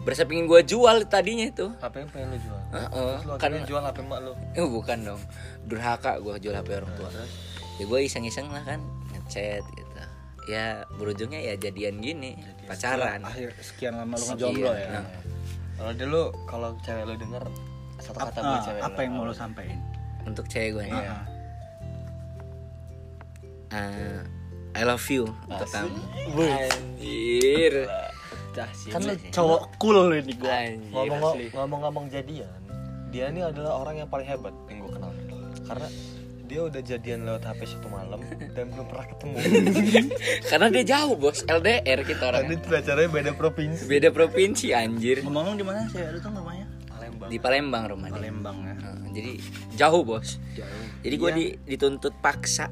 berasa 0.00 0.24
pingin 0.24 0.44
gue 0.44 0.60
jual 0.62 1.06
tadinya 1.06 1.46
itu 1.46 1.70
Apa 1.78 2.00
yang 2.00 2.08
pengen 2.08 2.28
lu 2.30 2.38
jual? 2.40 2.60
Heeh, 2.72 2.90
Terus 2.90 3.22
lu 3.22 3.32
kan 3.36 3.50
jual 3.62 3.82
HP 3.84 3.98
mak 4.02 4.18
lu. 4.20 4.32
eh 4.50 4.66
bukan 4.66 4.98
dong 5.04 5.22
durhaka 5.62 6.18
gue 6.18 6.34
jual 6.40 6.52
HP 6.52 6.68
orang 6.74 6.92
tua 6.94 7.08
Terus? 7.08 7.32
ya 7.76 7.84
gue 7.86 7.98
iseng-iseng 8.02 8.48
lah 8.48 8.62
kan 8.64 8.80
ngechat 9.10 9.62
gitu 9.70 9.89
ya 10.50 10.66
berujungnya 10.92 11.38
ya 11.40 11.54
jadian 11.54 12.02
gini 12.02 12.34
pacaran 12.66 13.22
akhir 13.22 13.54
sekian 13.60 13.94
lama 13.94 14.12
lu 14.12 14.18
Sekian, 14.18 14.34
ngejomblo 14.34 14.72
ya 14.74 14.88
nah. 14.90 15.06
Kalau 15.80 15.92
dulu 15.96 16.22
kalau 16.44 16.70
cewek 16.82 17.04
lu 17.06 17.14
denger 17.16 17.44
satu 17.96 18.18
kata 18.18 18.36
buat 18.36 18.52
ah, 18.52 18.60
cewek 18.60 18.80
apa 18.82 18.92
lu. 18.92 19.04
yang 19.06 19.12
mau 19.14 19.24
lu 19.24 19.32
sampein 19.32 19.78
untuk 20.22 20.44
cewek 20.44 20.70
gue 20.76 20.86
Ah, 20.90 21.22
Eh, 23.70 24.20
I 24.74 24.82
love 24.82 25.06
you 25.06 25.30
untuk 25.46 25.62
Asik. 25.62 25.86
kamu 25.86 26.02
Wih. 26.34 26.52
anjir. 26.58 27.74
Kan 28.90 29.00
lu 29.06 29.14
cowok 29.30 29.62
cool 29.78 30.10
ini 30.10 30.34
asli. 30.34 31.46
ngomong-ngomong 31.54 32.10
jadian 32.10 32.50
dia 33.08 33.30
ini 33.30 33.42
adalah 33.42 33.78
orang 33.78 34.02
yang 34.02 34.08
paling 34.10 34.26
hebat 34.26 34.50
yang 34.66 34.82
gue 34.82 34.90
kenal 34.90 35.10
karena 35.64 35.86
dia 36.50 36.60
udah 36.60 36.82
jadian 36.82 37.22
lewat 37.22 37.46
HP 37.46 37.60
satu 37.64 37.86
malam 37.86 38.18
dan 38.50 38.66
belum 38.68 38.82
pernah 38.84 39.06
ketemu. 39.06 39.34
Karena 40.50 40.66
dia 40.68 40.84
jauh 40.84 41.14
bos. 41.14 41.46
LDR 41.46 42.02
kita 42.02 42.22
orang 42.26 42.50
itu 42.50 42.66
pacarnya 42.66 43.06
beda 43.06 43.32
provinsi. 43.32 43.82
Beda 43.86 44.08
provinsi 44.10 44.66
anjir. 44.72 45.22
Ngomong 45.22 45.54
di 45.54 45.62
mana 45.62 45.86
sih? 45.86 46.02
Lu 46.02 46.18
tuh 46.18 46.34
rumahnya 46.34 46.66
Palembang. 46.90 47.28
Di 47.30 47.38
Palembang 47.38 47.82
rumah 47.86 48.08
dia 48.08 48.16
Palembang 48.18 48.56
ya. 48.60 48.74
Nah, 48.76 49.08
jadi 49.08 49.32
jauh 49.78 50.02
bos. 50.02 50.42
Jauh. 50.52 50.82
Jadi 51.00 51.14
gue 51.16 51.30
Iya. 51.30 51.38
di, 51.38 51.44
dituntut 51.70 52.18
paksa 52.18 52.66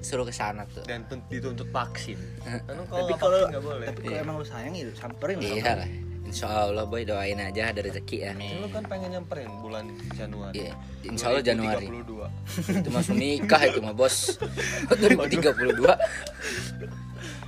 suruh 0.00 0.24
ke 0.24 0.32
sana 0.32 0.64
tuh. 0.64 0.80
Dan 0.82 1.04
tun- 1.04 1.26
dituntut 1.28 1.68
vaksin. 1.68 2.16
Tapi 2.40 3.12
kalau 3.14 3.44
vaksin 3.44 3.52
nggak 3.52 3.62
boleh? 3.62 3.86
tapi 3.86 3.98
kalau 4.00 4.14
Iya. 4.14 4.24
emang 4.24 4.34
lu 4.40 4.46
sayang 4.46 4.72
ya 4.72 4.88
samperin 4.96 5.36
iya 5.38 5.74
lah 5.76 5.88
Insya 6.28 6.68
Allah 6.68 6.84
boy 6.84 7.08
doain 7.08 7.40
aja 7.40 7.72
ada 7.72 7.80
rezeki 7.80 8.16
ya. 8.20 8.32
Kan 8.36 8.60
lu 8.60 8.68
kan 8.68 8.84
pengen 8.84 9.16
nyamperin 9.16 9.48
bulan 9.64 9.88
Januari. 10.12 10.60
Iya, 10.60 10.76
Insya 11.08 11.32
Allah 11.32 11.40
Januari 11.40 11.88
2032 11.88 12.84
itu 12.84 12.90
masuk 12.92 13.14
nikah 13.16 13.62
itu 13.64 13.80
mah 13.80 13.96
bos. 13.96 14.36
2032 14.92 15.80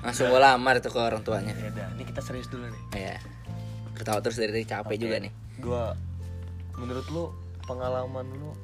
langsung 0.01 0.33
gue 0.33 0.41
lamar 0.41 0.81
tuh 0.81 0.89
ke 0.89 0.97
orang 0.97 1.21
tuanya. 1.21 1.53
Ya 1.53 1.69
udah 1.77 1.87
ini 1.93 2.09
kita 2.09 2.25
serius 2.25 2.49
dulu 2.49 2.65
nih. 2.73 2.83
Ya 2.97 3.17
ketawa 4.01 4.25
terus 4.25 4.41
dari 4.41 4.49
tadi 4.57 4.65
capek 4.65 4.97
juga 4.97 5.17
nih. 5.21 5.33
Gua 5.61 5.93
menurut 6.81 7.05
lu 7.13 7.25
pengalaman 7.69 8.25
lu 8.33 8.57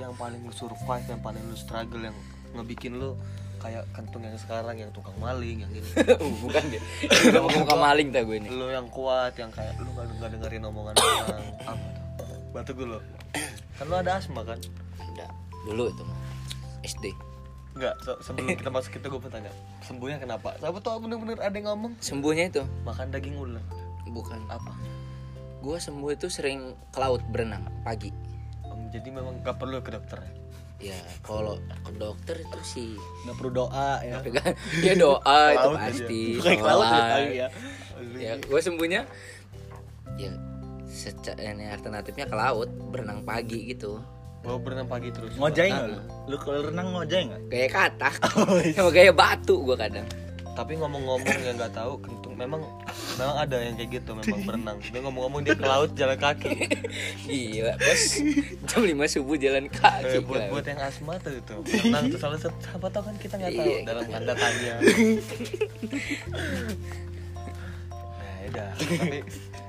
yang 0.00 0.16
paling 0.16 0.40
lu 0.40 0.52
survive 0.56 1.04
yang 1.04 1.20
paling 1.20 1.44
lu 1.44 1.52
struggle 1.52 2.00
yang 2.00 2.16
ngebikin 2.56 2.96
lu 2.96 3.12
kayak 3.60 3.84
kantung 3.92 4.24
yang 4.24 4.34
sekarang 4.40 4.76
yang 4.80 4.90
tukang 4.90 5.14
maling 5.20 5.62
yang 5.62 5.70
ini. 5.70 5.84
Bukan 6.44 6.62
deh 6.72 6.82
udah 7.30 7.40
mau 7.44 7.50
muka 7.52 7.76
maling 7.76 8.08
tak 8.10 8.24
gue 8.24 8.36
ini. 8.40 8.48
Lu 8.48 8.66
yang 8.72 8.88
kuat 8.88 9.36
yang 9.36 9.52
kayak 9.52 9.76
lu 9.78 9.92
gak, 9.92 10.08
nggak 10.16 10.30
dengerin 10.34 10.64
omongan 10.64 10.94
orang. 10.96 11.44
Apa 11.70 11.86
tuh? 12.24 12.38
Batuk 12.50 12.76
dulu 12.80 12.98
kan 13.80 13.84
lu 13.88 13.96
ada 13.96 14.20
asma 14.20 14.40
kan? 14.44 14.58
Udah 15.00 15.28
dulu 15.68 15.92
itu 15.92 16.02
mah. 16.04 16.18
SD 16.80 17.06
Enggak, 17.70 17.94
se- 18.02 18.20
sebelum 18.26 18.50
kita 18.58 18.66
masuk 18.66 18.98
itu 18.98 19.06
gue 19.06 19.20
bertanya 19.22 19.52
Sembuhnya 19.86 20.18
kenapa? 20.18 20.58
Siapa 20.58 20.82
tau 20.82 20.98
bener-bener 20.98 21.38
ada 21.38 21.54
yang 21.54 21.70
ngomong. 21.70 21.94
Sembuhnya 22.02 22.50
itu. 22.50 22.66
Makan 22.82 23.14
daging 23.14 23.38
ular 23.38 23.62
bukan. 24.10 24.42
Apa? 24.50 24.74
gue 25.60 25.76
sembuh 25.76 26.10
itu 26.16 26.26
sering 26.32 26.72
ke 26.88 26.98
laut 26.98 27.20
berenang 27.28 27.68
pagi. 27.84 28.08
Em, 28.64 28.88
Jadi 28.88 29.12
memang 29.12 29.44
gak 29.44 29.60
perlu 29.60 29.84
ke 29.84 29.92
dokter 29.92 30.24
ya? 30.24 30.32
Ya 30.80 30.96
kalau 31.20 31.54
ke 31.84 31.92
dokter 31.94 32.36
itu 32.36 32.60
sih. 32.62 32.90
Nggak 33.22 33.36
perlu 33.36 33.50
doa 33.54 34.00
ya. 34.00 34.18
Tapi 34.18 34.30
kan 34.32 34.52
ya 34.80 34.92
doa 34.96 35.40
itu 35.54 35.68
pasti 35.76 36.20
laut 36.40 36.56
sholat. 36.82 37.20
ya. 37.30 37.48
Ya 38.16 38.32
gue 38.36 38.60
sembuhnya 38.60 39.04
ya 40.16 40.32
secara 40.86 41.40
ini 41.46 41.68
alternatifnya 41.68 42.24
ke 42.24 42.34
laut 42.34 42.68
berenang 42.90 43.20
pagi 43.22 43.68
gitu. 43.68 44.00
Mau 44.40 44.56
berenang 44.56 44.88
pagi 44.88 45.12
terus? 45.12 45.36
Ngojai 45.36 45.68
Ah. 45.68 45.84
nggak 45.84 46.04
lu 46.26 46.36
kalau 46.36 46.60
renang 46.66 46.88
ngojai 46.90 47.22
nggak? 47.28 47.40
Kayak 47.48 47.70
katak. 47.70 48.14
Oh, 48.40 48.56
iya. 48.56 48.72
sama 48.72 48.90
kayak 48.90 49.12
batu 49.12 49.60
gue 49.60 49.76
kadang 49.76 50.08
tapi 50.60 50.76
ngomong-ngomong 50.76 51.24
yang 51.40 51.56
nggak 51.56 51.72
tahu 51.72 51.96
kentung 51.98 52.36
memang 52.36 52.60
memang 53.16 53.36
ada 53.38 53.56
yang 53.56 53.74
kayak 53.74 53.96
gitu 53.96 54.12
memang 54.12 54.40
berenang. 54.44 54.76
Dia 54.82 55.00
ngomong-ngomong 55.00 55.40
dia 55.40 55.54
ke 55.54 55.64
laut 55.64 55.90
jalan 55.94 56.16
kaki. 56.16 56.52
Gila 57.24 57.74
bos. 57.76 58.02
Jam 58.68 58.82
5 58.84 58.92
subuh 59.08 59.36
jalan 59.36 59.64
kaki 59.66 60.04
Eh, 60.10 60.20
buat 60.20 60.36
gila. 60.42 60.52
buat 60.52 60.64
yang 60.66 60.80
asma 60.80 61.16
tuh 61.16 61.32
itu. 61.32 61.54
Berenang 61.64 62.04
tuh 62.08 62.20
salah 62.20 62.36
satu 62.36 62.56
siapa 62.60 62.86
tahu 62.86 63.02
kan 63.02 63.16
kita 63.16 63.34
nggak 63.36 63.52
tahu 63.54 63.66
Iya. 63.66 63.80
dalam 63.84 64.04
tanda 64.06 64.34
tanya. 64.34 64.74
Nah 68.12 68.36
udah. 68.46 68.70
Tapi 68.76 69.18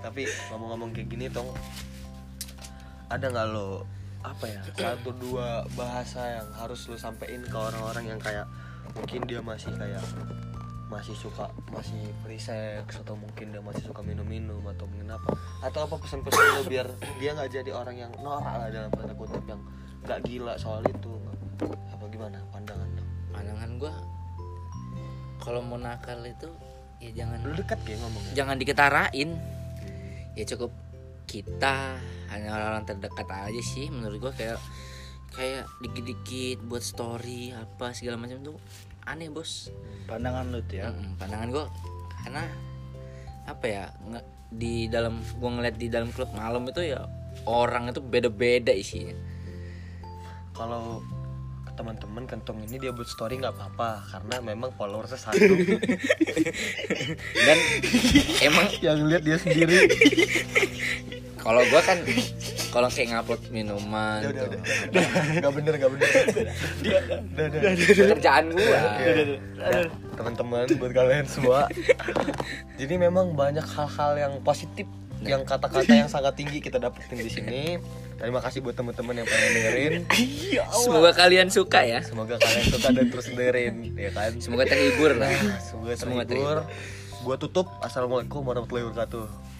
tapi 0.01 0.21
ngomong-ngomong 0.49 0.89
kayak 0.91 1.07
gini 1.07 1.25
tong 1.27 1.47
ada 3.07 3.25
nggak 3.25 3.47
lo 3.49 3.87
apa 4.21 4.45
ya 4.45 4.61
satu 4.71 5.09
dua 5.15 5.65
bahasa 5.73 6.21
yang 6.35 6.47
harus 6.53 6.85
lo 6.85 6.93
sampein 6.93 7.41
ke 7.41 7.57
orang-orang 7.57 8.05
yang 8.07 8.19
kayak 8.19 8.45
mungkin 8.93 9.25
dia 9.25 9.41
masih 9.41 9.73
kayak 9.73 10.03
masih 10.91 11.15
suka 11.15 11.47
masih 11.71 12.03
free 12.19 12.35
sex 12.35 12.99
atau 12.99 13.15
mungkin 13.15 13.55
dia 13.55 13.63
masih 13.63 13.87
suka 13.87 14.03
minum-minum 14.03 14.59
atau 14.67 14.83
mungkin 14.91 15.15
apa. 15.15 15.31
Atau 15.63 15.87
apa 15.87 15.95
pesan-pesan 15.95 16.59
lo 16.59 16.63
biar 16.67 16.87
dia 17.15 17.31
nggak 17.31 17.47
jadi 17.47 17.71
orang 17.71 17.95
yang 17.95 18.11
norak 18.19 18.51
lah 18.59 18.67
dalam 18.67 18.91
tanda 18.91 19.15
kutip 19.15 19.39
yang 19.47 19.63
nggak 20.03 20.19
gila 20.27 20.59
soal 20.59 20.83
itu. 20.83 21.21
Apa 21.93 22.09
gimana 22.09 22.41
pandangan 22.49 22.89
lo 22.97 23.03
Pandangan 23.29 23.69
gua 23.77 23.93
Kalau 25.37 25.61
mau 25.61 25.77
nakal 25.77 26.25
itu 26.25 26.49
Ya 26.97 27.09
jangan 27.13 27.45
lu 27.45 27.53
dekat 27.53 27.77
kayak 27.85 28.01
ngomongnya 28.01 28.33
Jangan 28.33 28.55
diketarain. 28.57 29.29
Ya 30.33 30.43
cukup 30.49 30.73
kita 31.29 32.01
Hanya 32.33 32.49
orang-orang 32.57 32.85
terdekat 32.89 33.27
aja 33.29 33.61
sih 33.61 33.93
Menurut 33.93 34.17
gua 34.17 34.33
kayak 34.33 34.57
Kayak 35.31 35.69
dikit-dikit 35.85 36.65
buat 36.65 36.81
story 36.81 37.53
Apa 37.53 37.93
segala 37.93 38.17
macam 38.17 38.41
tuh 38.41 38.57
Aneh 39.05 39.29
bos. 39.29 39.69
Pandangan 40.05 40.49
lu 40.51 40.59
tuh 40.65 40.77
ya. 40.81 40.89
Mm-mm, 40.91 41.17
pandangan 41.17 41.47
gue 41.49 41.65
karena 42.21 42.43
apa 43.49 43.65
ya 43.65 43.83
nge- 44.05 44.27
di 44.51 44.85
dalam 44.85 45.17
gue 45.19 45.49
ngeliat 45.49 45.75
di 45.79 45.87
dalam 45.89 46.13
klub 46.13 46.29
malam 46.37 46.69
itu 46.69 46.85
ya 46.85 47.07
orang 47.49 47.89
itu 47.89 48.01
beda-beda 48.03 48.69
isinya. 48.75 49.15
Kalau 50.53 51.01
teman-teman 51.71 52.27
kentong 52.29 52.61
ini 52.67 52.77
dia 52.77 52.91
buat 52.93 53.07
story 53.09 53.41
nggak 53.41 53.57
apa-apa 53.57 54.05
karena 54.13 54.35
memang 54.43 54.69
followersnya 54.75 55.17
satu. 55.17 55.39
Dan 57.47 57.57
emang 58.47 58.67
yang 58.83 58.99
lihat 59.07 59.23
dia 59.25 59.37
sendiri 59.39 59.75
kalau 61.41 61.61
gue 61.65 61.81
kan 61.81 61.97
kalau 62.71 62.87
kayak 62.87 63.07
ngupload 63.11 63.41
minuman 63.51 64.21
udah 64.23 64.31
tuh, 64.31 64.47
udah 64.47 64.63
udah 64.87 65.03
nggak 65.41 65.53
bener 65.59 65.73
nggak 65.75 65.91
bener. 65.91 66.09
Dia 66.79 66.97
udah 67.03 67.45
udah. 67.51 67.61
Kerjaan 68.15 68.45
gue 68.55 68.77
Ya, 69.59 69.81
teman-teman 70.15 70.65
buat 70.79 70.91
kalian 70.95 71.25
semua. 71.27 71.67
Jadi 72.79 72.93
memang 72.95 73.35
banyak 73.35 73.65
hal-hal 73.65 74.11
yang 74.15 74.33
positif 74.45 74.87
yang 75.21 75.45
kata-kata 75.45 75.93
yang 75.93 76.09
sangat 76.09 76.33
tinggi 76.33 76.63
kita 76.63 76.81
dapetin 76.81 77.21
di 77.21 77.29
sini. 77.29 77.63
Terima 78.17 78.41
kasih 78.41 78.61
buat 78.61 78.73
teman-teman 78.77 79.21
yang 79.21 79.27
pengen 79.27 79.51
dengerin. 79.53 79.93
Semoga 80.71 81.11
kalian 81.13 81.49
suka 81.49 81.81
ya. 81.85 81.99
Semoga 82.05 82.37
kalian 82.37 82.65
suka 82.69 82.87
dan 82.93 83.05
terus 83.09 83.25
dengerin 83.29 83.97
ya 83.97 84.09
kan? 84.13 84.31
Semoga 84.37 84.63
terhibur 84.69 85.17
lah. 85.17 85.29
Semoga 85.61 85.93
Semoga 85.97 86.23
terhibur. 86.25 86.57
Gua 87.21 87.35
tutup. 87.37 87.69
Assalamualaikum 87.85 88.41
warahmatullahi 88.41 88.87
wabarakatuh 88.89 89.50